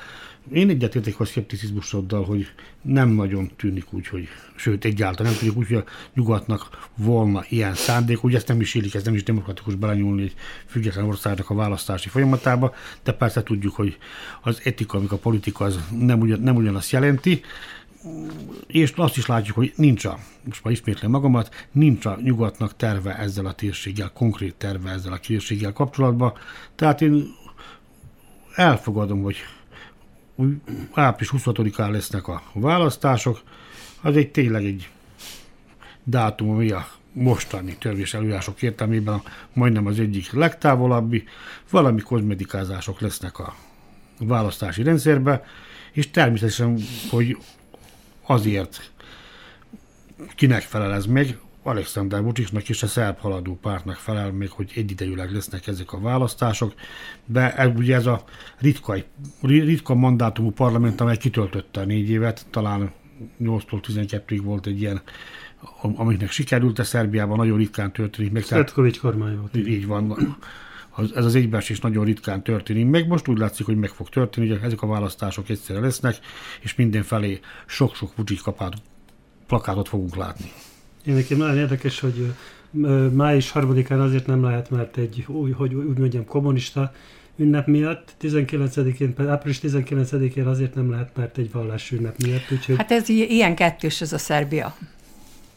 [0.54, 2.48] Én egyetértek a szkepticizmusoddal, hogy
[2.82, 7.76] nem nagyon tűnik úgy, hogy, sőt, egyáltalán nem tűnik úgy, hogy a nyugatnak volna ilyen
[7.76, 10.34] szándék, hogy ezt nem is illik, ez nem is demokratikus belenyúlni egy
[10.66, 13.98] független országnak a választási folyamatába, de persze tudjuk, hogy
[14.42, 17.42] az etika, amik a politika, az nem, ugyan, nem ugyanazt jelenti,
[18.68, 23.18] és azt is látjuk, hogy nincs a, most már ismétlem magamat, nincs a nyugatnak terve
[23.18, 26.34] ezzel a térséggel, konkrét terve ezzel a térséggel kapcsolatban.
[26.76, 27.28] Tehát én
[28.56, 29.38] elfogadom, hogy
[30.94, 33.42] április 26-án lesznek a választások,
[34.02, 34.90] az egy tényleg egy
[36.04, 39.22] dátum, ami a mostani törvés előírások értelmében
[39.54, 41.24] majdnem az egyik legtávolabbi,
[41.70, 43.56] valami kozmetikázások lesznek a
[44.20, 45.44] választási rendszerbe,
[45.92, 47.38] és természetesen, hogy
[48.26, 48.92] azért
[50.36, 55.32] kinek felel ez meg, Alexander Vucicnak és a szerb haladó pártnak felel még, hogy egyidejűleg
[55.32, 56.74] lesznek ezek a választások,
[57.26, 58.24] de ez, ugye ez a
[58.58, 58.96] ritka,
[59.42, 62.92] ritka mandátumú parlament, amely kitöltötte a négy évet, talán
[63.42, 65.02] 8-tól 12-ig volt egy ilyen,
[65.82, 68.44] amiknek sikerült, a Szerbiában nagyon ritkán történik meg.
[68.44, 69.56] Svetkovics kormány volt.
[69.56, 70.38] így van.
[70.92, 73.08] Az, ez az egybeesés nagyon ritkán történik meg.
[73.08, 76.16] Most úgy látszik, hogy meg fog történni, hogy ezek a választások egyszerre lesznek,
[76.62, 78.74] és mindenfelé sok-sok Vucic kapát,
[79.48, 80.52] plakátot fogunk látni.
[81.06, 82.34] Én nekem nagyon érdekes, hogy
[83.14, 86.94] május harmadikán azért nem lehet, mert egy, úgy, hogy úgy mondjam, kommunista
[87.36, 92.92] ünnep miatt, 19-én, április 19-én azért nem lehet, mert egy vallási ünnep miatt, úgyhogy hát,
[92.92, 94.76] ez ilyen kettős ez a Szerbia.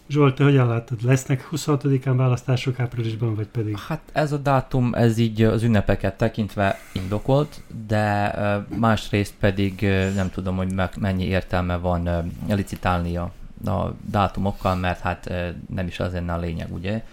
[0.09, 1.03] Zsolt, te hogyan látod?
[1.03, 3.79] Lesznek 26-án választások áprilisban, vagy pedig?
[3.79, 8.35] Hát ez a dátum, ez így az ünnepeket tekintve indokolt, de
[8.79, 9.81] másrészt pedig
[10.15, 13.33] nem tudom, hogy mennyi értelme van ö, licitálni a,
[14.11, 15.33] dátumokkal, mert hát
[15.75, 17.05] nem is az lenne a lényeg, ugye?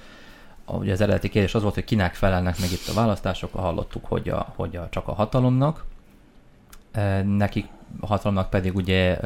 [0.66, 4.30] Ugye az eredeti kérdés az volt, hogy kinek felelnek meg itt a választások, hallottuk, hogy,
[4.30, 5.86] a, hogy a, csak a hatalomnak,
[7.24, 7.68] nekik
[8.00, 9.20] a hatalomnak pedig ugye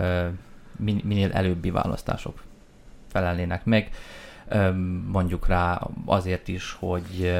[0.77, 2.41] minél előbbi választások
[3.15, 3.89] felelnének meg.
[5.11, 7.33] Mondjuk rá azért is, hogy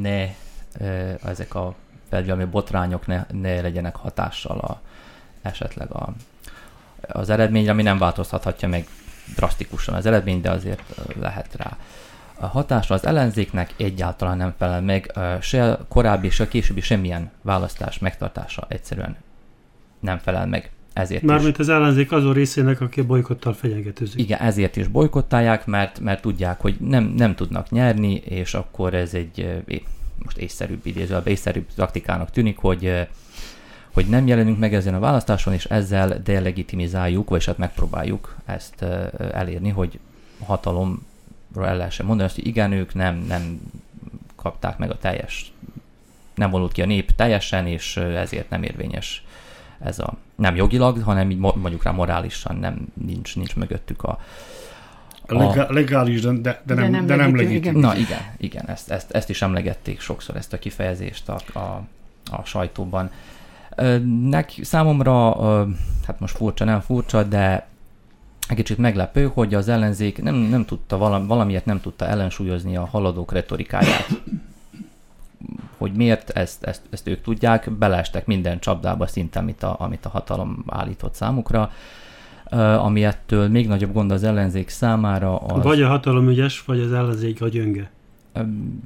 [0.00, 0.28] ne
[1.24, 1.74] ezek a
[2.08, 4.80] felgyelmi botrányok ne, ne legyenek hatással a,
[5.42, 6.12] esetleg a,
[7.08, 8.86] az eredményre, ami nem változtathatja meg
[9.34, 10.82] drasztikusan az eredmény, de azért
[11.20, 11.76] lehet rá.
[12.38, 18.66] A hatásra az ellenzéknek egyáltalán nem felel meg, se korábbi, se későbbi semmilyen választás megtartása
[18.68, 19.16] egyszerűen
[20.00, 20.70] nem felel meg.
[20.96, 21.28] Ezért is.
[21.28, 24.20] Mármint az ellenzék azon részének, aki a bolykottal fenyegetőzik.
[24.20, 29.14] Igen, ezért is bolykottálják, mert, mert tudják, hogy nem, nem tudnak nyerni, és akkor ez
[29.14, 29.86] egy é-
[30.24, 33.00] most észszerűbb idézőben, észszerűbb taktikának tűnik, hogy ö,
[33.92, 39.04] hogy nem jelenünk meg ezen a választáson, és ezzel delegitimizáljuk, vagy hát megpróbáljuk ezt ö,
[39.32, 39.98] elérni, hogy
[40.44, 43.60] hatalomról el lehessen mondani, azt, hogy igen, ők nem, nem
[44.36, 45.52] kapták meg a teljes,
[46.34, 49.24] nem vonult ki a nép teljesen, és ezért nem érvényes
[49.78, 54.18] ez a, nem jogilag, hanem így mo- mondjuk rá morálisan nem, nincs, nincs mögöttük a,
[55.28, 57.76] Legá, legális, de, de, de, nem, nem, de nem legitim, legitim.
[57.76, 57.90] igen.
[57.90, 61.82] Na igen, igen, ezt, ezt, ezt is emlegették sokszor, ezt a kifejezést a, a,
[62.30, 63.10] a sajtóban.
[64.22, 65.36] Nek, számomra,
[66.06, 67.66] hát most furcsa, nem furcsa, de
[68.48, 72.86] egy kicsit meglepő, hogy az ellenzék nem, nem tudta, valam, valamiért nem tudta ellensúlyozni a
[72.86, 74.08] haladók retorikáját.
[75.76, 80.08] Hogy miért, ezt, ezt, ezt ők tudják, beleestek minden csapdába szinte, amit a, amit a
[80.08, 81.70] hatalom állított számukra.
[82.78, 85.62] Ami ettől még nagyobb gond az ellenzék számára az...
[85.62, 87.90] Vagy a hatalom ügyes, vagy az ellenzék a gyönge.
[88.32, 88.82] Öm,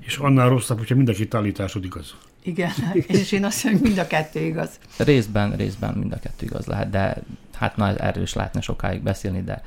[0.00, 2.14] És annál rosszabb, hogyha mindenki állításod igaz.
[2.42, 2.70] Igen,
[3.06, 4.78] és én azt mondom, hogy mind a kettő igaz.
[4.96, 7.22] Részben, részben mind a kettő igaz lehet, de
[7.54, 9.62] hát na, erről is lehetne sokáig beszélni, de um,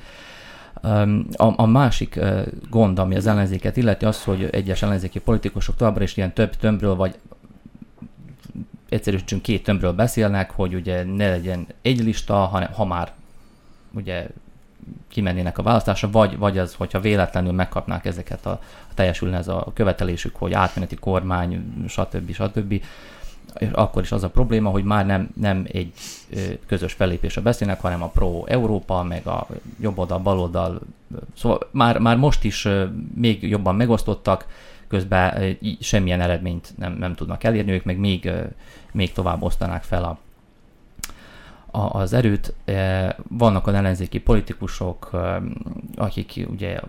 [0.81, 2.19] a, a másik
[2.69, 6.95] gond, ami az ellenzéket illeti, az, hogy egyes ellenzéki politikusok továbbra is ilyen több tömbről,
[6.95, 7.15] vagy
[8.89, 13.11] egyszerűsítsünk két tömbről beszélnek, hogy ugye ne legyen egy lista, hanem ha már
[13.91, 14.27] ugye
[15.07, 18.59] kimennének a választásra, vagy, vagy az, hogyha véletlenül megkapnák ezeket a,
[18.93, 22.33] teljesülne ez a követelésük, hogy átmeneti kormány, stb.
[22.33, 22.71] stb.
[22.71, 22.81] És
[23.71, 25.93] akkor is az a probléma, hogy már nem, nem egy
[26.67, 29.47] közös fellépésre beszélnek, hanem a pro-Európa, meg a
[29.79, 30.81] jobb oldal, bal oldal.
[31.35, 32.67] Szóval már, már most is
[33.15, 34.45] még jobban megosztottak,
[34.87, 38.31] közben semmilyen eredményt nem, nem tudnak elérni, ők meg még,
[38.91, 40.17] még tovább osztanák fel a,
[41.77, 42.53] a, az erőt.
[43.27, 45.09] Vannak az ellenzéki politikusok,
[45.95, 46.79] akik ugye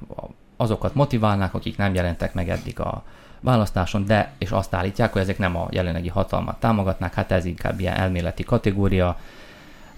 [0.62, 3.02] azokat motiválnák, akik nem jelentek meg eddig a
[3.40, 7.80] választáson, de és azt állítják, hogy ezek nem a jelenlegi hatalmat támogatnák, hát ez inkább
[7.80, 9.18] ilyen elméleti kategória.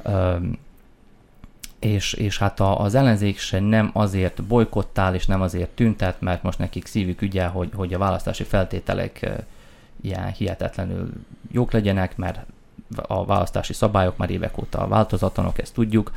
[0.02, 0.58] Öm,
[1.78, 6.42] és, és hát a, az ellenzék se nem azért bolykottál, és nem azért tüntet, mert
[6.42, 9.30] most nekik szívük ügye, hogy, hogy a választási feltételek
[10.00, 11.10] ilyen hihetetlenül
[11.50, 12.40] jók legyenek, mert
[12.96, 16.12] a választási szabályok már évek óta változatlanok, ezt tudjuk,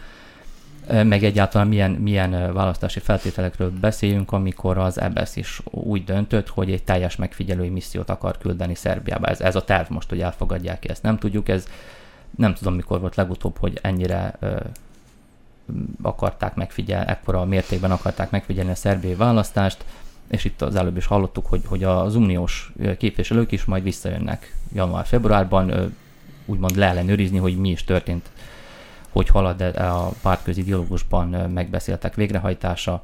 [0.88, 6.84] meg egyáltalán milyen, milyen választási feltételekről beszéljünk, amikor az EBSZ is úgy döntött, hogy egy
[6.84, 9.28] teljes megfigyelői missziót akar küldeni Szerbiába.
[9.28, 11.04] Ez, ez a terv most, hogy elfogadják ezt.
[11.04, 11.68] Nem tudjuk, ez
[12.38, 14.60] nem tudom, mikor volt legutóbb, hogy ennyire ö,
[16.02, 19.86] akarták megfigyelni, ekkora mértékben akarták megfigyelni a szerbiai választást,
[20.28, 25.94] és itt az előbb is hallottuk, hogy, hogy az uniós képviselők is majd visszajönnek január-februárban,
[26.46, 28.30] úgymond leellenőrizni, hogy mi is történt,
[29.18, 33.04] hogy halad a pártközi dialógusban megbeszéltek végrehajtása.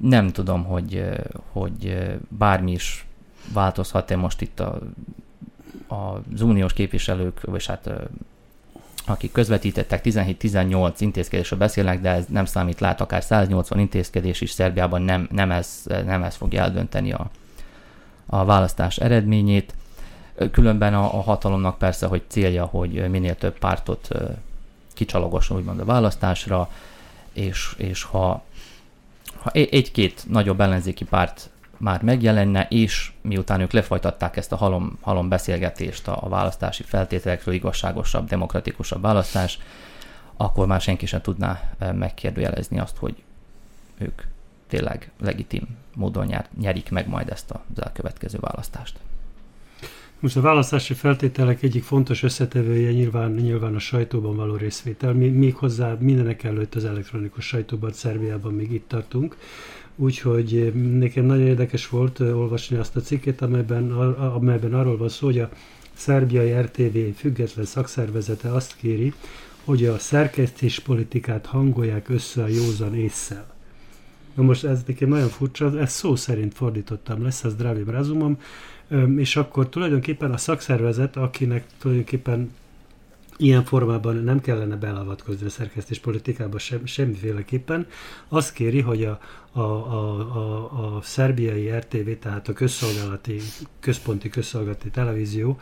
[0.00, 1.04] Nem tudom, hogy,
[1.52, 3.06] hogy bármi is
[3.52, 4.78] változhat-e most itt a,
[5.86, 7.90] az uniós képviselők, vagy hát
[9.06, 15.02] akik közvetítettek, 17-18 intézkedésről beszélnek, de ez nem számít, lát akár 180 intézkedés is Szerbiában
[15.02, 17.30] nem, nem, ez, nem ez fogja eldönteni a,
[18.26, 19.74] a választás eredményét.
[20.52, 24.08] Különben a, a hatalomnak persze, hogy célja, hogy minél több pártot
[24.94, 26.70] kicsalogosson úgymond a választásra,
[27.32, 28.42] és, és ha,
[29.38, 35.28] ha egy-két nagyobb ellenzéki párt már megjelenne, és miután ők lefolytatták ezt a halom, halom
[35.28, 39.58] beszélgetést a, a választási feltételekről, igazságosabb, demokratikusabb választás,
[40.36, 41.62] akkor már senki sem tudná
[41.94, 43.22] megkérdőjelezni azt, hogy
[43.98, 44.22] ők
[44.68, 48.98] tényleg legitim módon nyer, nyerik meg majd ezt az elkövetkező választást.
[50.20, 55.96] Most a választási feltételek egyik fontos összetevője nyilván, nyilván a sajtóban való részvétel, még hozzá
[56.00, 59.36] mindenek előtt az elektronikus sajtóban, Szerbiában még itt tartunk.
[59.96, 65.38] Úgyhogy nekem nagyon érdekes volt olvasni azt a cikket, amelyben, amelyben arról van szó, hogy
[65.38, 65.50] a
[65.92, 69.12] szerbiai RTV független szakszervezete azt kéri,
[69.64, 73.56] hogy a szerkesztés politikát hangolják össze a józan észszel.
[74.34, 78.38] Na most ez nekem nagyon furcsa, ezt szó szerint fordítottam, lesz az Drávi Brazumom,
[79.16, 82.50] és akkor tulajdonképpen a szakszervezet, akinek tulajdonképpen
[83.36, 87.86] ilyen formában nem kellene belavatkozni a szerkesztés politikába sem, semmiféleképpen.
[88.28, 89.20] Azt kéri, hogy a,
[89.52, 93.40] a, a, a, a szerbiai RTV, tehát a közszolgálati,
[93.80, 95.58] központi közszolgálati televízió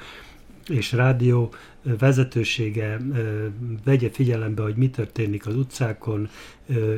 [0.68, 3.00] és rádió vezetősége
[3.84, 6.28] vegye figyelembe, hogy mi történik az utcákon,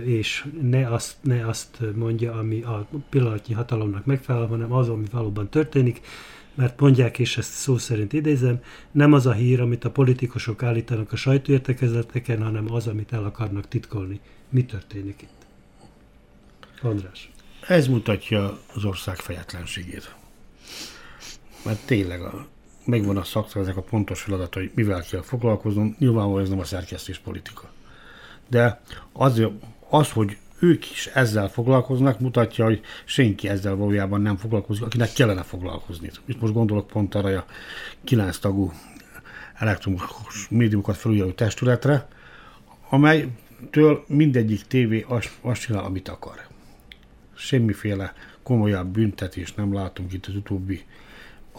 [0.05, 5.49] és ne azt, ne azt mondja, ami a pillanatnyi hatalomnak megfelel, hanem az, ami valóban
[5.49, 6.01] történik,
[6.55, 11.13] mert mondják, és ezt szó szerint idézem, nem az a hír, amit a politikusok állítanak
[11.13, 14.21] a sajtóértekezleteken, hanem az, amit el akarnak titkolni.
[14.49, 15.47] Mi történik itt?
[16.83, 17.31] András.
[17.67, 20.15] Ez mutatja az ország fejetlenségét.
[21.65, 22.47] Mert tényleg a,
[22.89, 27.19] megvan a szakszervezek a pontos feladat, hogy mivel kell foglalkoznom, nyilvánvalóan ez nem a szerkesztés
[27.19, 27.71] politika.
[28.49, 28.81] De
[29.13, 29.43] az,
[29.89, 35.43] az, hogy ők is ezzel foglalkoznak, mutatja, hogy senki ezzel valójában nem foglalkozik, akinek kellene
[35.43, 36.11] foglalkozni.
[36.27, 37.45] Itt most gondolok pont arra a
[38.05, 38.73] kilenc tagú
[39.55, 42.09] elektromos médiumokat felügyelő testületre,
[42.89, 46.47] amelytől mindegyik tévé azt, azt csinál, amit akar.
[47.35, 50.85] Semmiféle komolyabb büntetést nem látunk itt az utóbbi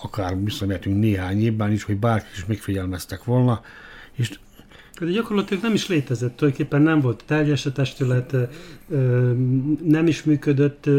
[0.04, 3.62] akár visszamehetünk néhány évben is, hogy bárki is megfigyelmeztek volna,
[4.16, 4.40] és
[5.00, 8.36] de gyakorlatilag nem is létezett, tulajdonképpen nem volt teljes a testület,
[9.84, 10.90] nem is működött.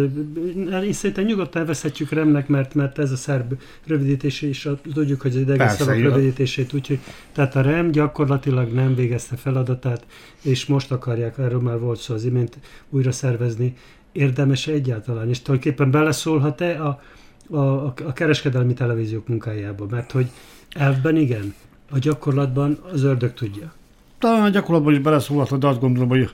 [0.83, 3.53] És szerintem nyugodtan veszhetjük remnek, mert, mert ez a szerb
[3.87, 6.99] rövidítés, és tudjuk, hogy az idegen szavak rövidítését, úgyhogy
[7.33, 10.07] tehát a REM gyakorlatilag nem végezte feladatát,
[10.43, 12.59] és most akarják, erről már volt szó az imént,
[12.89, 13.77] újra szervezni.
[14.13, 17.03] Érdemes egyáltalán, és tulajdonképpen beleszólhat-e a,
[17.51, 20.31] a, a kereskedelmi televíziók munkájába, mert hogy
[20.71, 21.55] elvben igen,
[21.91, 23.73] a gyakorlatban az ördög tudja
[24.21, 26.31] talán a gyakorlatban is beleszólhat, de azt gondolom, hogy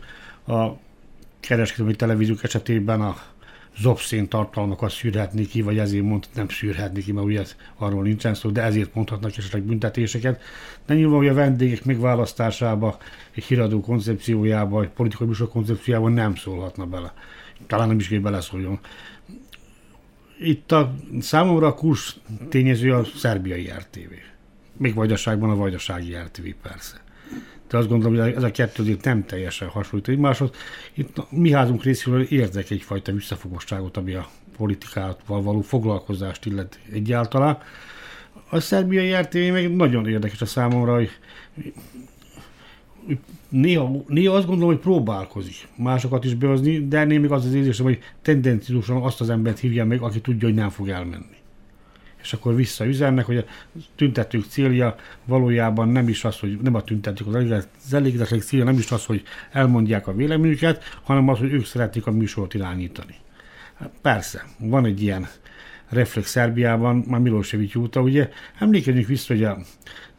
[0.46, 0.68] a
[1.40, 3.16] kereskedelmi televíziók esetében a
[3.78, 7.44] zobszén tartalmakat szűrhetni ki, vagy ezért mond, nem szűrhetni ki, mert ugye
[7.76, 10.42] arról nincsen szó, de ezért mondhatnak esetleg büntetéseket.
[10.86, 12.96] De nyilván, hogy a vendégek megválasztásába,
[13.34, 17.12] egy híradó koncepciójába, egy politikai műsor koncepciójába nem szólhatna bele.
[17.66, 18.78] Talán nem is kell beleszóljon.
[20.38, 22.16] Itt a számomra a kurs
[22.48, 24.12] tényező a szerbiai RTV.
[24.76, 27.04] Még vajdaságban a vajdasági RTV persze
[27.68, 30.50] de azt gondolom, hogy ez a kettő nem teljesen hasonlít egymáshoz.
[30.94, 37.58] Itt a mi házunk részéről érzek egyfajta visszafogosságot, ami a politikával való foglalkozást illet egyáltalán.
[38.50, 41.10] A szerbiai RTV meg nagyon érdekes a számomra, hogy
[43.48, 47.84] néha, néha azt gondolom, hogy próbálkozik másokat is behozni, de ennél még az az érzésem,
[47.84, 51.36] hogy tendenciósan azt az embert hívja meg, aki tudja, hogy nem fog elmenni.
[52.22, 53.44] és akkor visszaüzennek, hogy a
[53.96, 58.90] tüntetők célja valójában nem is az, hogy nem a tüntetők, az elégedetlenség célja nem is
[58.90, 59.22] az, hogy
[59.52, 63.14] elmondják a véleményüket, hanem az, hogy ők szeretnék a műsort irányítani.
[64.02, 65.26] Persze, van egy ilyen
[65.88, 68.28] reflex Szerbiában, már Milosevic óta, ugye
[68.58, 69.44] emlékezzünk vissza, hogy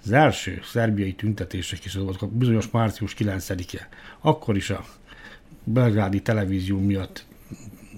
[0.04, 3.88] az első szerbiai tüntetések is voltak, a bizonyos március 9-e.
[4.20, 4.86] Akkor is a
[5.64, 7.26] belgrádi televízió miatt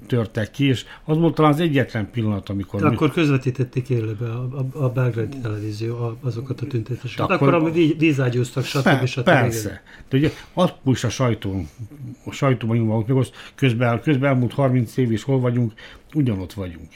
[0.07, 2.81] törtek ki, és az volt talán az egyetlen pillanat, amikor...
[2.81, 2.95] De mi...
[2.95, 7.29] akkor közvetítették élőbe a, a, a belgrádi televízió azokat a tüntetéseket.
[7.29, 9.05] Akkor, akkor ami vízágyúztak, stb.
[9.05, 9.23] stb.
[9.23, 9.81] Persze.
[10.09, 11.65] De ugye az is a sajtó,
[12.25, 15.73] a sajtóban volt, meg az közben, közben elmúlt 30 év, és hol vagyunk,
[16.13, 16.89] ugyanott vagyunk.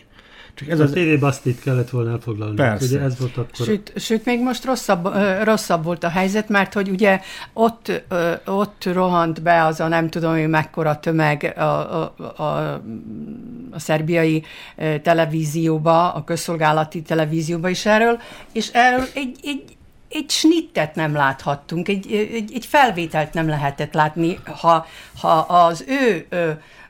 [0.55, 0.91] Csak ez a az...
[0.91, 2.55] TV Bastit kellett volna elfoglalni.
[2.55, 2.85] Persze.
[2.85, 3.65] Ugye ez volt akkor.
[3.65, 5.09] Sőt, sőt, még most rosszabb,
[5.43, 7.19] rosszabb volt a helyzet, mert hogy ugye
[7.53, 8.03] ott,
[8.45, 12.43] ott rohant be az a nem tudom hogy mekkora tömeg a, a, a,
[13.71, 14.43] a szerbiai
[15.01, 18.19] televízióba, a közszolgálati televízióba is erről,
[18.51, 19.63] és erről egy, egy,
[20.09, 24.85] egy snittet nem láthattunk, egy, egy, egy felvételt nem lehetett látni, ha,
[25.19, 26.27] ha az ő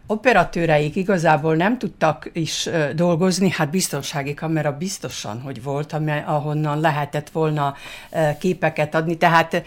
[0.08, 5.96] operatőreik igazából nem tudtak is dolgozni, hát biztonsági kamera biztosan, hogy volt,
[6.26, 7.76] ahonnan lehetett volna
[8.40, 9.18] képeket adni.
[9.18, 9.64] Tehát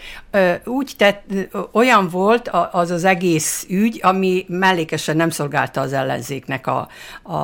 [0.65, 1.23] úgy tett,
[1.71, 6.87] olyan volt az az egész ügy, ami mellékesen nem szolgálta az ellenzéknek a,
[7.23, 7.35] a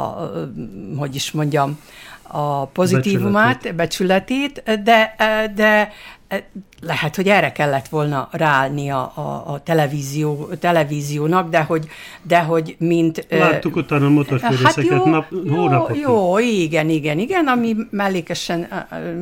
[0.97, 1.79] hogy is mondjam,
[2.27, 5.15] a pozitívumát, becsületét, becsületét de,
[5.55, 5.91] de
[6.81, 11.87] lehet, hogy erre kellett volna ráállni a, a, a televízió, televíziónak, de hogy,
[12.21, 13.25] de hogy mint...
[13.29, 16.01] Láttuk utána a motorfűrészeket hát jó, nap, hónapokig.
[16.01, 18.67] Jó, igen, igen, igen, ami mellékesen,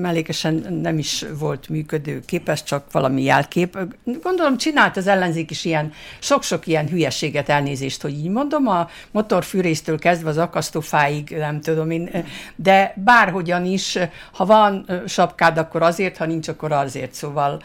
[0.01, 3.77] mellékesen nem is volt működő képes, csak valami jelkép.
[4.23, 9.99] Gondolom csinált az ellenzék is ilyen, sok-sok ilyen hülyeséget, elnézést, hogy így mondom, a motorfűrésztől
[9.99, 13.97] kezdve az akasztófáig, nem tudom én, de bárhogyan is,
[14.31, 17.61] ha van sapkád, akkor azért, ha nincs, akkor azért, szóval Szóval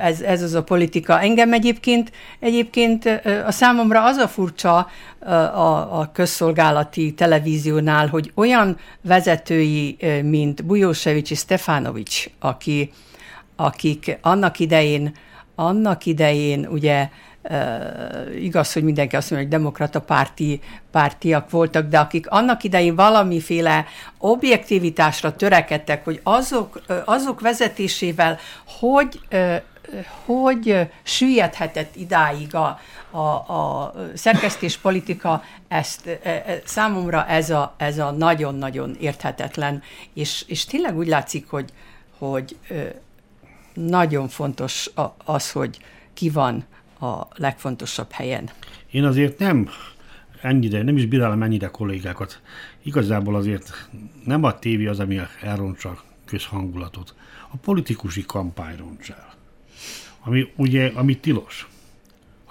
[0.00, 1.20] ez, ez az a politika.
[1.20, 3.04] Engem egyébként, egyébként
[3.46, 4.88] a számomra az a furcsa
[5.54, 12.92] a, a közszolgálati televíziónál, hogy olyan vezetői, mint Bujósevics és Stefanovics, aki,
[13.56, 15.14] akik annak idején,
[15.54, 17.08] annak idején ugye
[18.34, 23.86] igaz, hogy mindenki azt mondja, hogy demokrata párti, pártiak voltak, de akik annak idején valamiféle
[24.18, 28.38] objektivitásra törekedtek, hogy azok, azok vezetésével
[28.78, 29.20] hogy,
[30.24, 32.80] hogy süllyedhetett idáig a,
[33.10, 33.18] a,
[33.52, 36.18] a szerkesztéspolitika, ezt
[36.64, 39.82] számomra ez a, ez a nagyon-nagyon érthetetlen,
[40.14, 41.72] és, és tényleg úgy látszik, hogy,
[42.18, 42.56] hogy
[43.74, 44.90] nagyon fontos
[45.24, 45.78] az, hogy
[46.14, 46.64] ki van
[47.00, 48.50] a legfontosabb helyen.
[48.90, 49.68] Én azért nem
[50.40, 52.40] ennyire, nem is bírálom ennyire kollégákat.
[52.82, 53.88] Igazából azért
[54.24, 57.14] nem a tévé az, ami elrontsa a közhangulatot.
[57.50, 59.34] A politikusi kampány roncs el.
[60.20, 61.68] Ami ugye, ami tilos.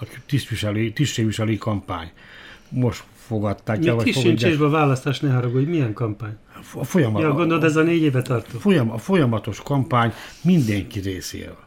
[0.00, 2.10] A tisztviselői, tisztségviselői kampány.
[2.68, 3.96] Most fogadták el.
[3.96, 6.36] Kis sincs a választás, ne haragudj, milyen kampány?
[6.74, 8.58] A folyamat, ja, gondolod, ez a négy éve tartó?
[8.58, 11.65] Folyam, a folyamatos kampány mindenki részéről.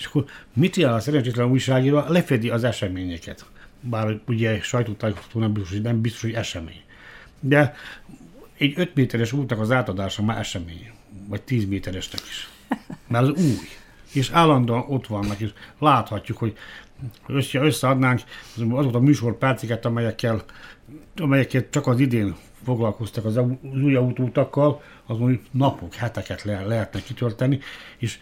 [0.00, 2.02] És akkor mit jelent a szerencsétlen újságíró?
[2.08, 3.44] Lefedi az eseményeket.
[3.80, 6.82] Bár ugye sajtótájékoztató nem biztos, hogy nem biztos, hogy esemény.
[7.40, 7.74] De
[8.58, 10.90] egy 5 méteres útnak az átadása már esemény.
[11.28, 12.48] Vagy 10 méteresnek is.
[13.08, 13.68] Mert az új.
[14.12, 16.56] És állandóan ott vannak, és láthatjuk, hogy
[17.26, 18.20] össze, összeadnánk
[18.56, 20.44] azokat a műsorperceket, amelyekkel,
[21.16, 27.58] amelyekkel csak az idén foglalkoztak az, új autótakkal, az mondjuk napok, heteket le, lehetne kitölteni,
[27.98, 28.18] és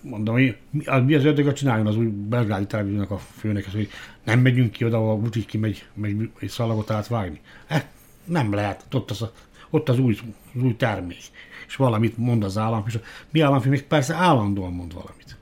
[0.00, 3.88] mondom, hogy mi, az, mi az ördögöt csináljon az új belgrádi televíziónak a főnek, hogy
[4.24, 7.40] nem megyünk ki oda, ahol Vucic ki megy, megy egy szalagot átvágni.
[7.66, 7.86] Hát
[8.24, 9.24] nem lehet, ott az,
[9.70, 10.18] ott az új,
[10.54, 11.22] az új termék.
[11.66, 15.36] És valamit mond az állam, és a mi államfő még persze állandóan mond valamit.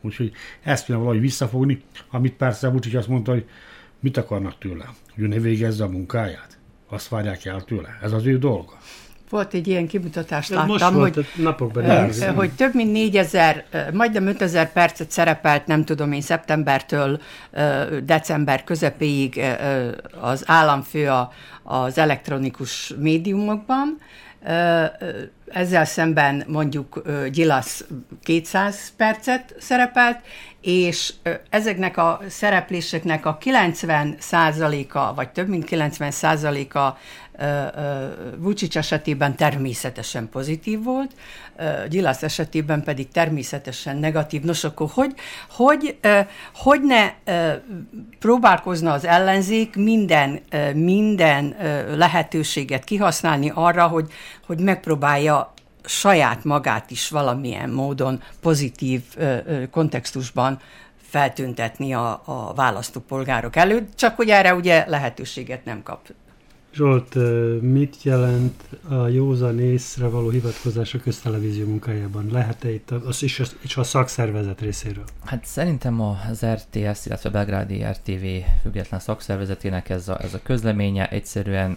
[0.00, 0.32] Úgyhogy
[0.62, 3.44] ezt kéne valahogy visszafogni, amit persze Vucic azt mondta, hogy
[4.00, 4.84] mit akarnak tőle,
[5.14, 6.58] hogy ő ne végezze a munkáját.
[6.88, 7.98] Azt várják el tőle.
[8.02, 8.78] Ez az ő dolga.
[9.28, 13.86] Volt egy ilyen kimutatást, láttam, most volt, hogy, napokban eh, hogy több mint 4000, eh,
[13.92, 17.20] majdnem 5000 percet szerepelt, nem tudom én, szeptembertől
[17.50, 19.40] eh, december közepéig
[20.20, 21.10] az államfő
[21.62, 23.98] az elektronikus médiumokban,
[25.48, 27.02] ezzel szemben mondjuk
[27.32, 27.84] Gyilasz
[28.22, 30.18] 200 percet szerepelt,
[30.60, 31.14] és
[31.50, 34.16] ezeknek a szerepléseknek a 90
[34.92, 36.10] a vagy több mint 90
[36.74, 36.98] a
[38.36, 41.10] Vucic esetében természetesen pozitív volt,
[41.88, 44.42] Gyilász esetében pedig természetesen negatív.
[44.42, 45.14] Nos, akkor hogy,
[45.50, 45.98] hogy,
[46.54, 47.12] hogy ne
[48.18, 50.40] próbálkozna az ellenzék minden,
[50.74, 51.56] minden
[51.96, 54.12] lehetőséget kihasználni arra, hogy,
[54.46, 55.52] hogy megpróbálja
[55.84, 59.02] saját magát is valamilyen módon pozitív
[59.70, 60.60] kontextusban
[61.08, 66.06] feltüntetni a, a választópolgárok előtt, csak hogy erre ugye lehetőséget nem kap.
[66.78, 67.14] Zsolt,
[67.60, 72.28] mit jelent a józan észre való hivatkozás a köztelevízió munkájában?
[72.30, 75.04] Lehet-e itt az is, is a szakszervezet részéről?
[75.24, 78.24] Hát szerintem az RTS, illetve a Belgrádi RTV
[78.62, 81.76] független szakszervezetének ez a, ez a közleménye egyszerűen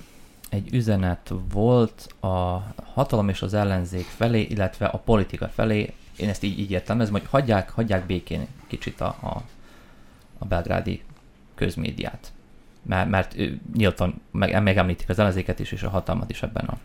[0.49, 6.43] egy üzenet volt a hatalom és az ellenzék felé, illetve a politika felé, én ezt
[6.43, 9.43] így, így értelmezem, hogy hagyják, hagyják békén kicsit a, a,
[10.37, 11.01] a belgrádi
[11.55, 12.31] közmédiát.
[12.81, 13.35] Mert, mert
[13.73, 16.77] nyíltan meg, megemlítik az ellenzéket is, és a hatalmat is ebben a,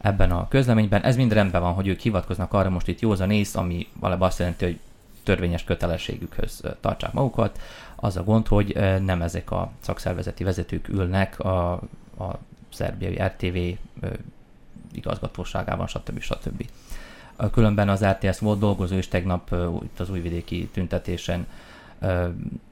[0.00, 1.02] ebben a közleményben.
[1.02, 4.38] Ez mind rendben van, hogy ők hivatkoznak arra most itt józan ész, ami valami azt
[4.38, 4.78] jelenti, hogy
[5.22, 7.60] törvényes kötelességükhöz tartsák magukat.
[7.96, 11.72] Az a gond, hogy nem ezek a szakszervezeti vezetők ülnek a,
[12.18, 12.38] a
[12.72, 13.56] szerbiai RTV
[14.92, 16.20] igazgatóságában, stb.
[16.20, 16.68] stb.
[17.52, 21.46] Különben az RTS volt dolgozó, és tegnap itt az újvidéki tüntetésen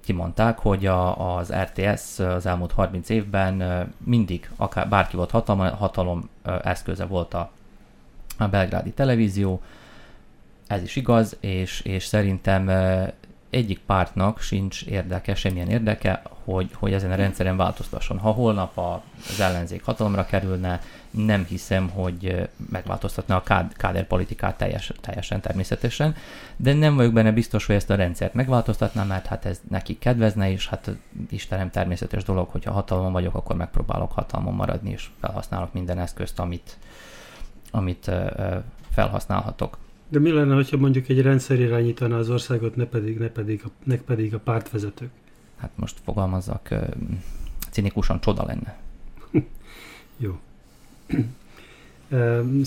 [0.04, 6.28] kimondták, hogy a, az RTS az elmúlt 30 évben mindig, akár bárki volt hatalom, hatalom
[6.62, 7.50] eszköze volt a,
[8.38, 9.62] a belgrádi televízió,
[10.66, 12.70] ez is igaz, és, és szerintem
[13.50, 18.18] egyik pártnak sincs érdeke, semmilyen érdeke, hogy, hogy ezen a rendszeren változtasson.
[18.18, 20.80] Ha holnap az ellenzék hatalomra kerülne,
[21.10, 26.14] nem hiszem, hogy megváltoztatna a kád, káderpolitikát teljes, teljesen természetesen,
[26.56, 30.50] de nem vagyok benne biztos, hogy ezt a rendszert megváltoztatná, mert hát ez neki kedvezne,
[30.50, 30.90] és hát
[31.30, 36.76] Istenem természetes dolog, hogyha hatalmon vagyok, akkor megpróbálok hatalmon maradni, és felhasználok minden eszközt, amit,
[37.70, 38.10] amit
[38.90, 39.78] felhasználhatok.
[40.10, 43.70] De mi lenne, hogyha mondjuk egy rendszer irányítaná az országot, ne pedig, ne pedig, a,
[43.84, 45.10] ne pedig a pártvezetők?
[45.56, 46.74] Hát most fogalmazzak,
[47.70, 48.78] cinikusan csoda lenne.
[50.16, 50.38] Jó.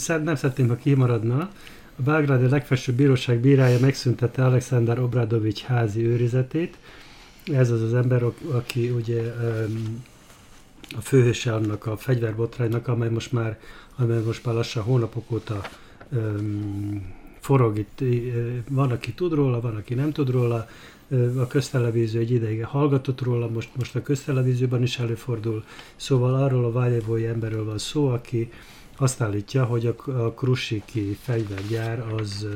[0.06, 1.50] nem szeretném, ha kimaradna.
[1.96, 6.78] A Belgrádi legfelsőbb bíróság bírája megszüntette Alexander Obradovics házi őrizetét.
[7.54, 9.34] Ez az az ember, aki ugye
[10.96, 13.60] a főhőse annak a fegyverbotránynak, amely most már,
[13.96, 15.62] amely most már lassan hónapok óta
[17.44, 18.04] forog itt,
[18.70, 20.68] van, aki tud róla, van, aki nem tud róla,
[21.38, 25.64] a köztelevízió egy ideig hallgatott róla, most, most a köztelevízióban is előfordul.
[25.96, 28.52] Szóval arról a vágyevói emberről van szó, aki
[28.98, 32.48] azt állítja, hogy a, a Krusiki fegyvergyár az,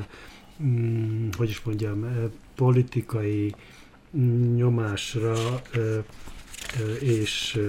[0.64, 2.06] mm, hogy is mondjam,
[2.56, 3.56] politikai
[4.56, 5.62] nyomásra
[7.00, 7.60] és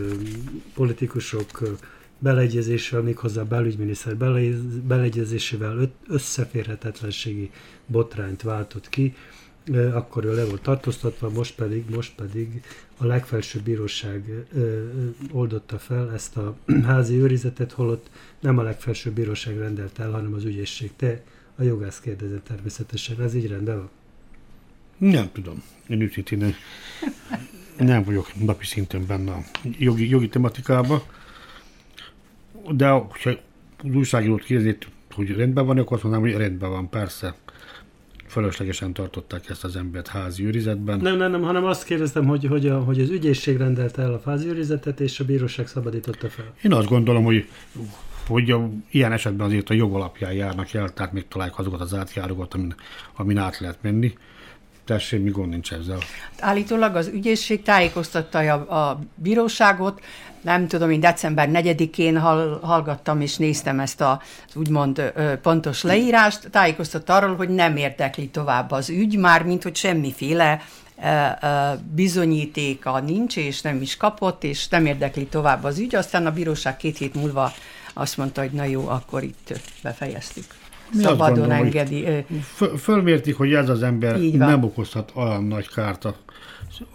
[0.74, 1.78] politikusok
[2.18, 4.16] beleegyezésével, méghozzá a belügyminiszter
[4.86, 7.50] beleegyezésével összeférhetetlenségi
[7.86, 9.14] botrányt váltott ki,
[9.92, 12.62] akkor ő le volt tartóztatva, most pedig, most pedig
[12.96, 14.46] a legfelsőbb bíróság
[15.32, 16.56] oldotta fel ezt a
[16.86, 18.10] házi őrizetet, holott
[18.40, 20.90] nem a legfelsőbb bíróság rendelt el, hanem az ügyészség.
[20.96, 21.22] Te
[21.56, 23.90] a jogász kérdezett természetesen, ez így rendben van?
[24.98, 25.62] Nem tudom.
[25.88, 26.54] Én őszintén
[27.76, 29.44] nem vagyok napi szinten benne a
[29.78, 31.02] jogi, jogi tematikában
[32.70, 37.34] de ha az újságírót kérdezik, hogy rendben van, akkor azt mondanám, hogy rendben van, persze.
[38.26, 41.00] Fölöslegesen tartották ezt az embert házi őrizetben.
[41.00, 44.20] Nem, nem, nem, hanem azt kérdeztem, hogy, hogy, a, hogy az ügyészség rendelte el a
[44.24, 46.54] házi őrizetet, és a bíróság szabadította fel.
[46.62, 47.48] Én azt gondolom, hogy
[48.28, 51.94] hogy a, ilyen esetben azért a jog alapján járnak el, tehát még találják azokat az
[51.94, 52.74] átjárókat, amin,
[53.16, 54.14] amin át lehet menni.
[54.88, 55.98] Tessék, mi gond nincs ezzel?
[56.40, 60.04] Állítólag az ügyészség tájékoztatta a, a bíróságot,
[60.40, 64.22] nem tudom, én december 4-én hall, hallgattam és néztem ezt a,
[64.54, 69.76] úgymond ö, pontos leírást, tájékoztatta arról, hogy nem érdekli tovább az ügy, már mint hogy
[69.76, 70.62] semmiféle
[71.94, 75.94] bizonyítéka nincs, és nem is kapott, és nem érdekli tovább az ügy.
[75.94, 77.52] Aztán a bíróság két hét múlva
[77.94, 80.44] azt mondta, hogy na jó, akkor itt befejeztük.
[80.92, 82.24] Mi Szabadon gondolom, engedi.
[82.54, 86.14] Föl, fölmértik, hogy ez az ember nem okozhat olyan nagy kárt a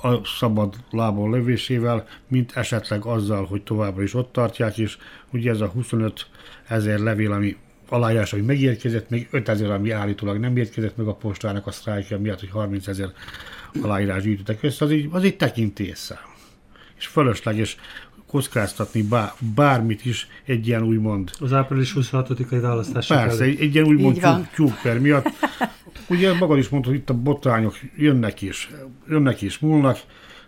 [0.02, 4.98] a szabad lábon lövésével, mint esetleg azzal, hogy továbbra is ott tartják, és
[5.32, 6.28] ugye ez a 25
[6.68, 7.56] ezer levél, ami
[7.90, 12.20] aláírás, hogy megérkezett, még 5 ezer, ami állítólag nem érkezett meg a postának a sztrájkja
[12.20, 13.10] miatt, hogy 30 ezer
[13.82, 16.32] aláírás gyűjtöttek össze, az egy, az egy tekintésszám.
[16.98, 17.78] És fölösleges
[18.34, 21.32] kockáztatni bár, bármit is egy ilyen úgymond...
[21.40, 23.08] Az április 26-ai választás.
[23.08, 24.22] Persze, egy, egy ilyen úgymond
[24.56, 25.30] tyúkper miatt.
[26.10, 28.72] Ugye magad is mondtad, itt a botrányok jönnek is,
[29.08, 30.00] jönnek is, múlnak.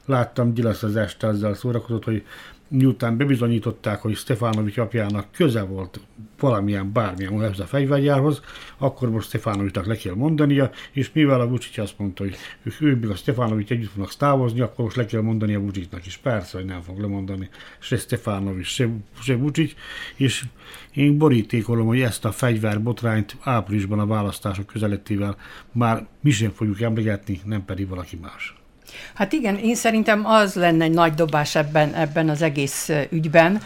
[0.06, 2.24] Láttam Gyilasz az este azzal szórakozott, hogy
[2.68, 6.00] miután bebizonyították, hogy Stefanovics apjának köze volt
[6.40, 8.42] valamilyen bármilyen ehhez a fegyvergyárhoz,
[8.78, 12.36] akkor most Stefanovicsnak le kell mondania, és mivel a Vucic azt mondta, hogy
[12.80, 16.18] ő meg a Stefanovics együtt fognak távozni, akkor most le kell mondani a Vucicnak is.
[16.18, 17.50] Persze, hogy nem fog lemondani
[17.80, 18.90] se Stefanovics, se,
[19.22, 19.74] se Vucic,
[20.16, 20.46] és
[20.94, 25.38] én borítékolom, hogy ezt a fegyverbotrányt áprilisban a választások közelettével
[25.72, 28.65] már mi sem fogjuk emlegetni, nem pedig valaki más.
[29.14, 33.62] Hát igen, én szerintem az lenne egy nagy dobás ebben, ebben az egész ügyben,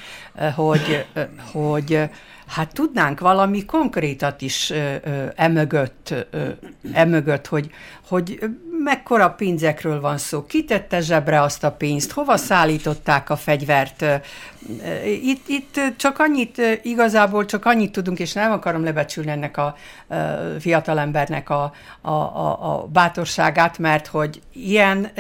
[0.56, 1.06] hogy,
[1.52, 2.10] hogy
[2.48, 4.74] hát tudnánk valami konkrétat is
[5.36, 6.14] emögött,
[6.94, 7.70] emögött hogy,
[8.08, 8.40] hogy
[8.84, 14.06] mekkora pénzekről van szó, kitette zsebre azt a pénzt, hova szállították a fegyvert.
[15.06, 19.76] Itt, itt csak annyit, igazából csak annyit tudunk, és nem akarom lebecsülni ennek a
[20.60, 25.12] fiatalembernek a, a, a, a bátorságát, mert hogy ilyen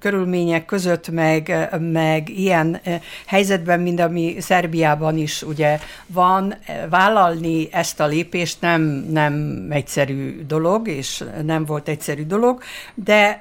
[0.00, 2.80] körülmények között, meg, meg ilyen
[3.26, 6.54] helyzetben, mint ami Szerbiában is ugye van,
[6.90, 8.80] vállalni ezt a lépést nem,
[9.10, 12.62] nem egyszerű dolog, és nem volt egyszerű dolog,
[12.94, 13.40] de,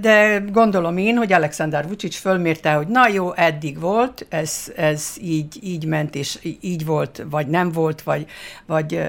[0.00, 5.58] de gondolom én, hogy Alexander Vucic fölmérte, hogy na jó, eddig volt, ez, ez így,
[5.62, 8.26] így ment, és így volt, vagy nem volt, vagy,
[8.66, 9.00] vagy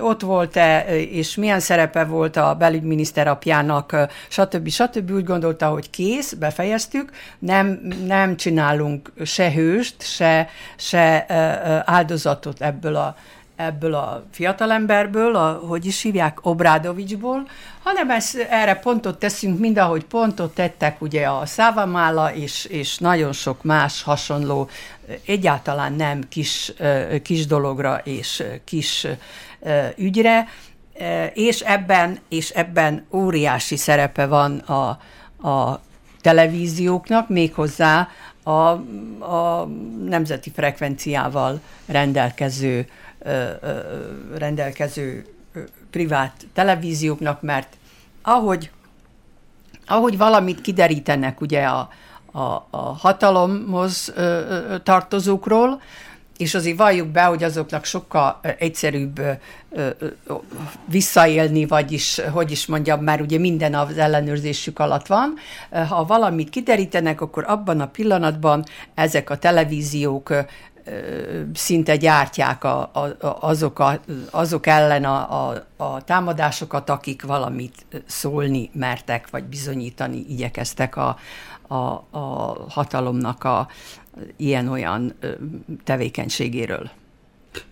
[0.00, 3.96] ott volt-e, és milyen szerepe volt a belügyminiszter apjának,
[4.28, 4.68] stb.
[4.68, 5.10] stb.
[5.10, 11.26] Úgy gondolta, hogy kész, befejeztük, nem, nem csinálunk se hőst, se, se
[11.84, 13.16] áldozatot ebből a
[13.56, 17.48] ebből a fiatalemberből, a, hogy is hívják, Obrádovicsból,
[17.82, 23.32] hanem ezt, erre pontot teszünk, mind ahogy pontot tettek ugye a Szávamála és, és nagyon
[23.32, 24.68] sok más hasonló,
[25.26, 26.72] egyáltalán nem kis,
[27.22, 29.06] kis dologra és kis
[29.96, 30.48] ügyre,
[31.32, 34.88] és ebben, és ebben óriási szerepe van a,
[35.48, 35.80] a
[36.20, 38.08] televízióknak, méghozzá
[38.42, 38.50] a,
[39.20, 39.68] a
[40.04, 42.86] nemzeti frekvenciával rendelkező
[44.36, 45.26] rendelkező
[45.90, 47.76] privát televízióknak, mert
[48.22, 48.70] ahogy,
[49.86, 51.88] ahogy valamit kiderítenek ugye a,
[52.32, 54.12] a, a hatalomhoz
[54.82, 55.80] tartozókról,
[56.36, 59.20] és azért valljuk be, hogy azoknak sokkal egyszerűbb
[60.84, 65.34] visszaélni, vagyis, hogy is mondjam, már ugye minden az ellenőrzésük alatt van.
[65.88, 68.64] Ha valamit kiderítenek, akkor abban a pillanatban
[68.94, 70.34] ezek a televíziók
[71.54, 78.70] szinte gyártják a, a, azok, a, azok ellen a, a, a támadásokat, akik valamit szólni
[78.72, 81.16] mertek, vagy bizonyítani igyekeztek a,
[81.66, 81.74] a,
[82.10, 83.68] a hatalomnak a
[84.36, 85.14] ilyen-olyan
[85.84, 86.90] tevékenységéről.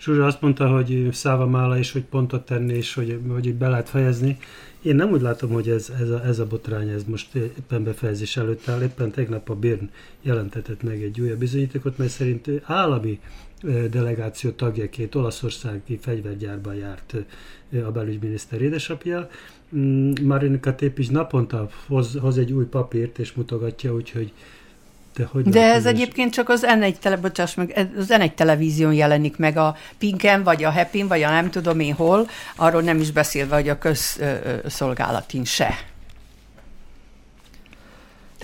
[0.00, 1.08] Zsuzsa azt mondta, hogy
[1.48, 4.38] Mála is, hogy pontot tenni, és hogy, hogy be lehet fejezni.
[4.82, 8.36] Én nem úgy látom, hogy ez, ez, a, ez a botrány, ez most éppen befejezés
[8.36, 8.82] előtt áll.
[8.82, 9.90] Éppen tegnap a Birn
[10.22, 13.20] jelentetett meg egy újabb bizonyítékot, mely szerint állami
[13.90, 17.14] delegáció tagjaként olaszországi fegyvergyárban járt
[17.84, 19.28] a belügyminiszter édesapja.
[19.76, 24.32] Mm, Marinka Tépics naponta hoz, hoz egy új papírt és mutogatja, úgyhogy
[25.16, 29.36] de, hogy De ez egyébként csak az N1, tele, bocsáss meg, az N1 televízión jelenik
[29.36, 33.10] meg a Pinken, vagy a Happy vagy a nem tudom én hol, arról nem is
[33.10, 35.74] beszélve, hogy a közszolgálatin se.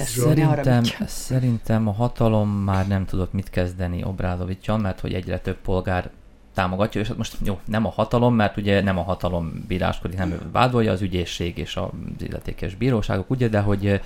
[0.04, 6.10] Szerintem, szerintem a hatalom már nem tudott mit kezdeni Obrádovicsal, mert hogy egyre több polgár
[6.54, 10.38] támogatja, és hát most jó, nem a hatalom, mert ugye nem a hatalom bíráskodik, nem
[10.52, 11.88] vádolja az ügyészség és az
[12.18, 14.00] illetékes bíróságok, ugye, de hogy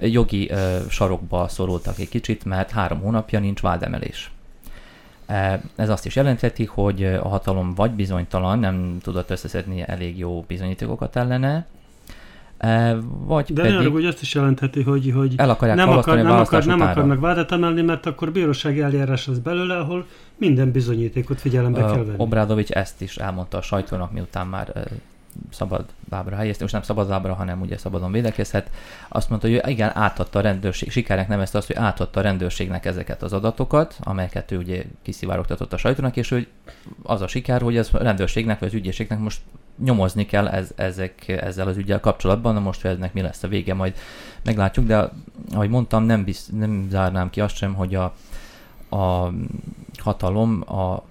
[0.00, 0.50] jogi
[0.88, 4.30] sarokba szorultak egy kicsit, mert három hónapja nincs vádemelés.
[5.76, 11.16] Ez azt is jelentheti, hogy a hatalom vagy bizonytalan, nem tudott összeszedni elég jó bizonyítékokat
[11.16, 11.66] ellene,
[13.26, 13.88] vagy De pedig...
[13.88, 17.52] hogy azt is jelentheti, hogy, hogy el akarják nem, akar, nem, akar, nem akarnak vádat
[17.52, 22.16] emelni, mert akkor bírósági eljárás lesz belőle, ahol minden bizonyítékot figyelembe uh, kell venni.
[22.16, 24.88] Obrádovics ezt is elmondta a sajtónak, miután már
[25.50, 28.70] szabad lábra helyezte, most nem szabad lábra, hanem ugye szabadon védekezhet.
[29.08, 33.22] Azt mondta, hogy igen, átadta a rendőrség, sikernek nevezte azt, hogy átadta a rendőrségnek ezeket
[33.22, 36.48] az adatokat, amelyeket ő ugye kiszivárogtatott a sajtónak, és hogy
[37.02, 39.40] az a siker, hogy az a rendőrségnek vagy az ügyészségnek most
[39.84, 43.48] nyomozni kell ez, ezek, ezzel az ügyel kapcsolatban, na most, hogy ennek mi lesz a
[43.48, 43.94] vége, majd
[44.42, 45.10] meglátjuk, de
[45.52, 48.14] ahogy mondtam, nem, bizt, nem zárnám ki azt sem, hogy a,
[48.96, 49.32] a
[49.98, 51.02] hatalom a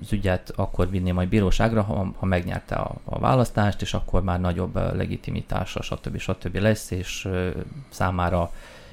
[0.00, 4.40] az ügyet akkor vinné majd bíróságra, ha, ha megnyerte a, a választást, és akkor már
[4.40, 6.18] nagyobb legitimitása, stb.
[6.18, 6.56] stb.
[6.56, 7.28] lesz, és
[7.88, 8.50] számára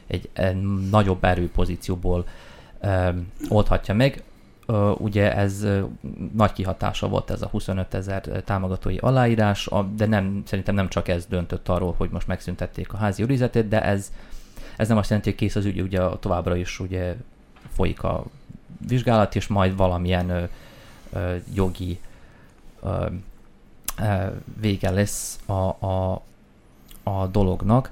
[0.08, 0.30] egy,
[0.90, 2.26] nagyobb erőpozícióból
[3.50, 4.24] oldhatja meg.
[4.98, 5.68] Ugye ez
[6.34, 11.26] nagy kihatása volt ez a 25 ezer támogatói aláírás, de nem, szerintem nem csak ez
[11.26, 14.12] döntött arról, hogy most megszüntették a házi őrizetét, de ez,
[14.78, 17.16] ez nem azt jelenti, hogy kész az ügy, ugye továbbra is ugye
[17.74, 18.26] folyik a
[18.88, 20.50] vizsgálat, és majd valamilyen
[21.54, 22.00] jogi
[24.62, 26.22] vége lesz a, a,
[27.04, 27.92] a dolognak.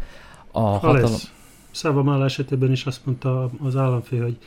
[0.51, 1.01] A ha hatalom...
[1.01, 1.31] lesz.
[1.71, 4.37] Szávamál esetében is azt mondta az államfő, hogy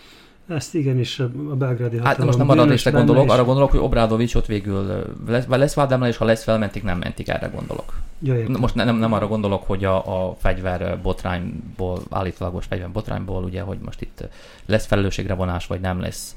[0.48, 2.04] ezt igenis a belgrádi hatalom.
[2.04, 3.30] Hát most nem arra részre gondolok, is.
[3.30, 7.46] arra gondolok, hogy Obrádovics ott végül lesz, lesz és ha lesz felmentik, nem mentik, erre
[7.46, 7.98] gondolok.
[8.22, 13.60] Ja, most nem, nem arra gondolok, hogy a, a fegyver botrányból, állítólagos fegyver botrányból, ugye,
[13.60, 14.28] hogy most itt
[14.66, 16.36] lesz felelősségre vonás, vagy nem lesz.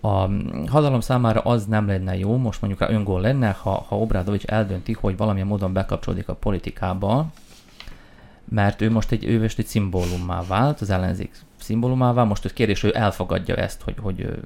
[0.00, 0.28] A
[0.66, 5.16] hatalom számára az nem lenne jó, most mondjuk öngól lenne, ha, ha Obrádovics eldönti, hogy
[5.16, 7.26] valamilyen módon bekapcsolódik a politikába,
[8.48, 12.24] mert ő most egy, ő most egy szimbólummá vált, az ellenzék szimbólumává.
[12.24, 14.38] Most a kérdés, hogy elfogadja ezt, hogy, hogy,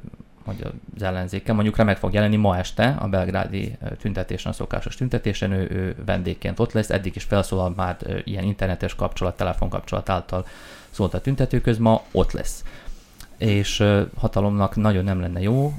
[0.44, 5.52] hogy az ellenzéke mondjuk meg fog jelenni ma este a belgrádi tüntetésen, a szokásos tüntetésen,
[5.52, 10.46] ő, ő vendégként ott lesz, eddig is felszólal már ilyen internetes kapcsolat, telefonkapcsolat által
[10.90, 12.64] szólt a tüntetőköz, ma ott lesz.
[13.44, 13.84] És
[14.16, 15.72] hatalomnak nagyon nem lenne jó,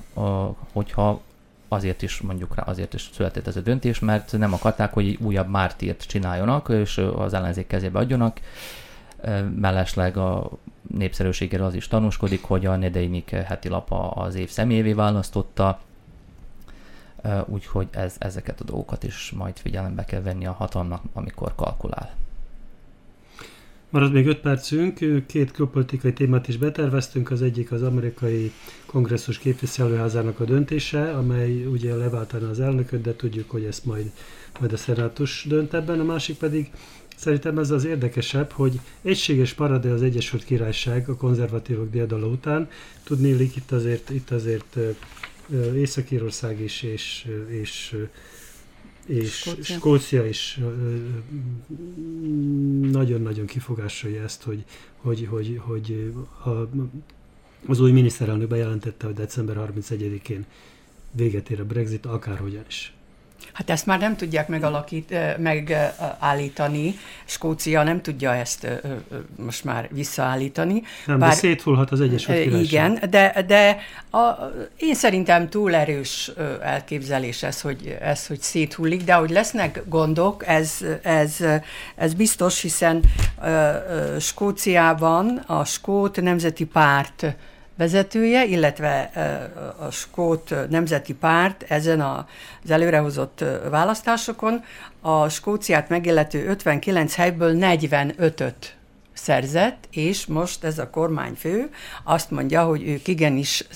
[0.72, 1.22] hogyha
[1.68, 5.50] azért is mondjuk rá, azért is született ez a döntés, mert nem akarták, hogy újabb
[5.50, 8.40] mártírt csináljanak, és az ellenzék kezébe adjanak.
[9.56, 10.50] Mellesleg a
[10.98, 15.80] népszerűségéről az is tanúskodik, hogy a Nedeinik heti lapa az év személyévé választotta,
[17.46, 22.10] úgyhogy ez, ezeket a dolgokat is majd figyelembe kell venni a hatalomnak, amikor kalkulál.
[23.96, 28.52] Marad még öt percünk, két külpolitikai témát is beterveztünk, az egyik az amerikai
[28.86, 34.12] kongresszus képviselőházának a döntése, amely ugye leváltana az elnököt, de tudjuk, hogy ezt majd,
[34.60, 36.72] majd a szenátus dönt ebben, a másik pedig
[37.16, 42.70] Szerintem ez az érdekesebb, hogy egységes paradé az Egyesült Királyság a konzervatívok diadala után.
[43.04, 44.78] Tudnélik itt azért, itt azért
[45.76, 47.96] Észak-Írország is és, és
[49.06, 49.76] és Skócia.
[49.78, 50.60] Skócia is
[52.82, 54.64] nagyon-nagyon kifogásolja ezt, hogy,
[54.98, 56.50] hogy, hogy, hogy a,
[57.68, 60.46] az új miniszterelnök bejelentette, hogy december 31-én
[61.12, 62.95] véget ér a Brexit, akárhogyan is.
[63.54, 66.96] Hát ezt már nem tudják megalakít, megállítani.
[67.26, 68.68] Skócia nem tudja ezt
[69.36, 70.84] most már visszaállítani.
[71.06, 72.64] Nem, bár, de széthullhat az Egyesült Királyság.
[72.64, 73.78] Igen, de, de
[74.18, 76.32] a, én szerintem túl erős
[76.62, 81.38] elképzelés ez, hogy, ez, hogy széthullik, de hogy lesznek gondok, ez, ez,
[81.96, 83.04] ez biztos, hiszen
[84.20, 87.36] Skóciában a Skót Nemzeti Párt
[87.78, 89.12] vezetője, illetve
[89.78, 94.64] a Skót Nemzeti Párt ezen az előrehozott választásokon
[95.02, 98.54] a Skóciát megillető 59 helyből 45-öt
[99.14, 101.70] szerzett, és most ez a kormányfő
[102.04, 103.68] azt mondja, hogy ők igenis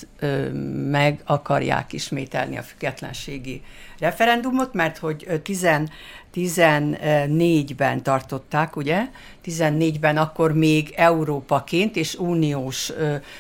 [0.90, 3.62] meg akarják ismételni a függetlenségi
[4.00, 5.68] referendumot, mert hogy 10,
[6.36, 9.08] 14-ben tartották, ugye?
[9.46, 12.92] 14-ben akkor még Európaként és uniós,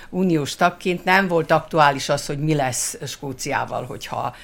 [0.09, 4.35] uniós tagként nem volt aktuális az, hogy mi lesz Skóciával, hogyha,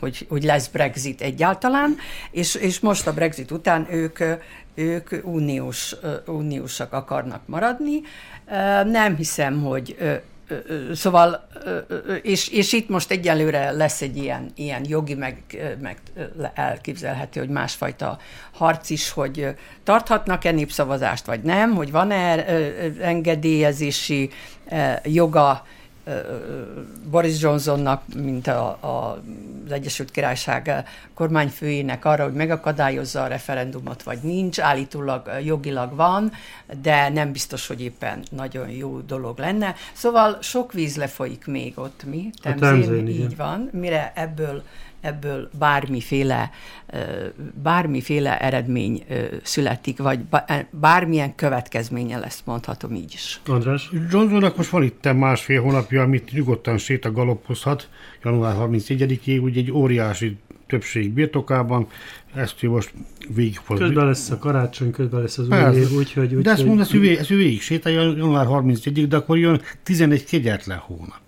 [0.00, 1.96] hogy, hogy lesz Brexit egyáltalán,
[2.30, 4.18] és, és most a Brexit után ők,
[4.74, 8.00] ők uniós, uniósak akarnak maradni.
[8.84, 9.96] Nem hiszem, hogy
[10.94, 11.48] Szóval,
[12.22, 15.42] és, és itt most egyelőre lesz egy ilyen, ilyen jogi, meg,
[15.80, 15.98] meg
[16.54, 18.18] elképzelhető, hogy másfajta
[18.52, 22.44] harc is, hogy tarthatnak-e népszavazást, vagy nem, hogy van-e
[23.00, 24.30] engedélyezési
[25.04, 25.66] joga
[27.10, 29.22] Boris Johnsonnak, mint a, a,
[29.66, 30.84] az Egyesült Királyság
[31.14, 36.32] kormányfőjének arra, hogy megakadályozza a referendumot, vagy nincs, állítólag jogilag van,
[36.82, 39.74] de nem biztos, hogy éppen nagyon jó dolog lenne.
[39.92, 42.30] Szóval sok víz lefolyik még ott, mi?
[42.42, 44.62] Temzén, így van, mire ebből
[45.06, 46.50] ebből bármiféle,
[47.62, 49.04] bármiféle eredmény
[49.42, 50.20] születik, vagy
[50.70, 53.40] bármilyen következménye lesz, mondhatom így is.
[53.46, 53.90] András?
[54.10, 57.88] Johnsonnak most van itt másfél hónapja, amit nyugodtan sétagaloppozhat,
[58.22, 60.36] január 31-ig, úgy egy óriási
[60.66, 61.86] többség birtokában,
[62.34, 62.92] ezt ő most
[63.34, 66.34] végig Közben lesz a karácsony, közben lesz az új év, úgyhogy...
[66.34, 67.06] Úgy, de ezt mondja, hogy...
[67.06, 71.25] ezt ő végig sétálja január 31-ig, de akkor jön 11 kegyetlen hónap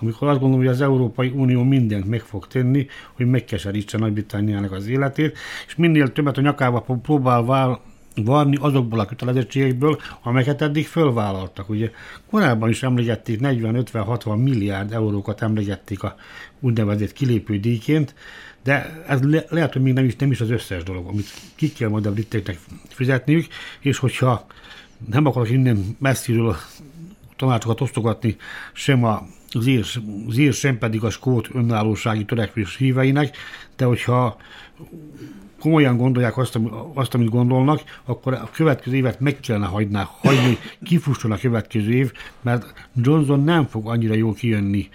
[0.00, 4.86] amikor azt gondolom, hogy az Európai Unió mindent meg fog tenni, hogy megkeserítse Nagy-Britanniának az
[4.86, 7.80] életét, és minél többet a nyakába próbál vál,
[8.24, 11.68] varni azokból a kötelezettségekből, amelyeket eddig fölvállaltak.
[11.68, 11.90] Ugye
[12.30, 16.16] korábban is emlegették, 40-50-60 milliárd eurókat emlegették a
[16.60, 18.14] úgynevezett kilépő díjként,
[18.62, 21.72] de ez le, lehet, hogy még nem is, nem is az összes dolog, amit ki
[21.72, 23.46] kell majd a briteknek fizetniük,
[23.80, 24.46] és hogyha
[25.10, 26.56] nem akarok innen messziről
[27.36, 28.36] tanácsokat osztogatni
[28.72, 29.86] sem a az ír,
[30.28, 33.36] az ír sem pedig a skót önállósági törekvés híveinek,
[33.76, 34.36] de hogyha
[35.60, 36.58] komolyan gondolják azt,
[36.94, 42.12] azt, amit gondolnak, akkor a következő évet meg kellene hagyná, hagyni, kifusson a következő év,
[42.42, 44.88] mert Johnson nem fog annyira jól kijönni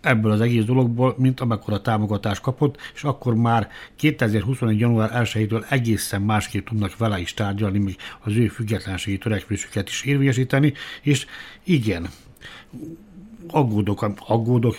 [0.00, 4.78] ebből az egész dologból, mint amekkor a támogatást kapott, és akkor már 2021.
[4.78, 10.72] január 1-től egészen másképp tudnak vele is tárgyalni, még az ő függetlenségi törekvésüket is érvényesíteni,
[11.02, 11.26] és
[11.64, 12.08] igen,
[13.46, 14.76] aggódok, aggódok,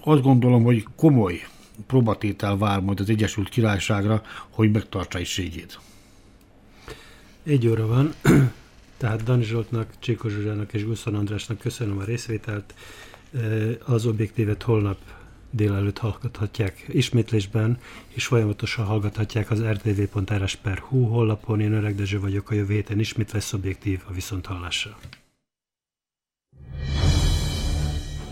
[0.00, 1.40] azt gondolom, hogy komoly
[1.86, 5.78] próbatétel vár majd az Egyesült Királyságra, hogy megtartsa egységét.
[7.42, 8.14] Egy óra van,
[8.98, 12.74] tehát Dani Zsoltnak, Cséko Zsuzsának és Guszon Andrásnak köszönöm a részvételt.
[13.84, 14.98] Az objektívet holnap
[15.50, 17.78] délelőtt hallgathatják ismétlésben,
[18.08, 21.60] és folyamatosan hallgathatják az rtv.rs.hu honlapon.
[21.60, 24.96] Én Öreg Dezső vagyok, a jövő héten ismét lesz objektív a viszonthallásra.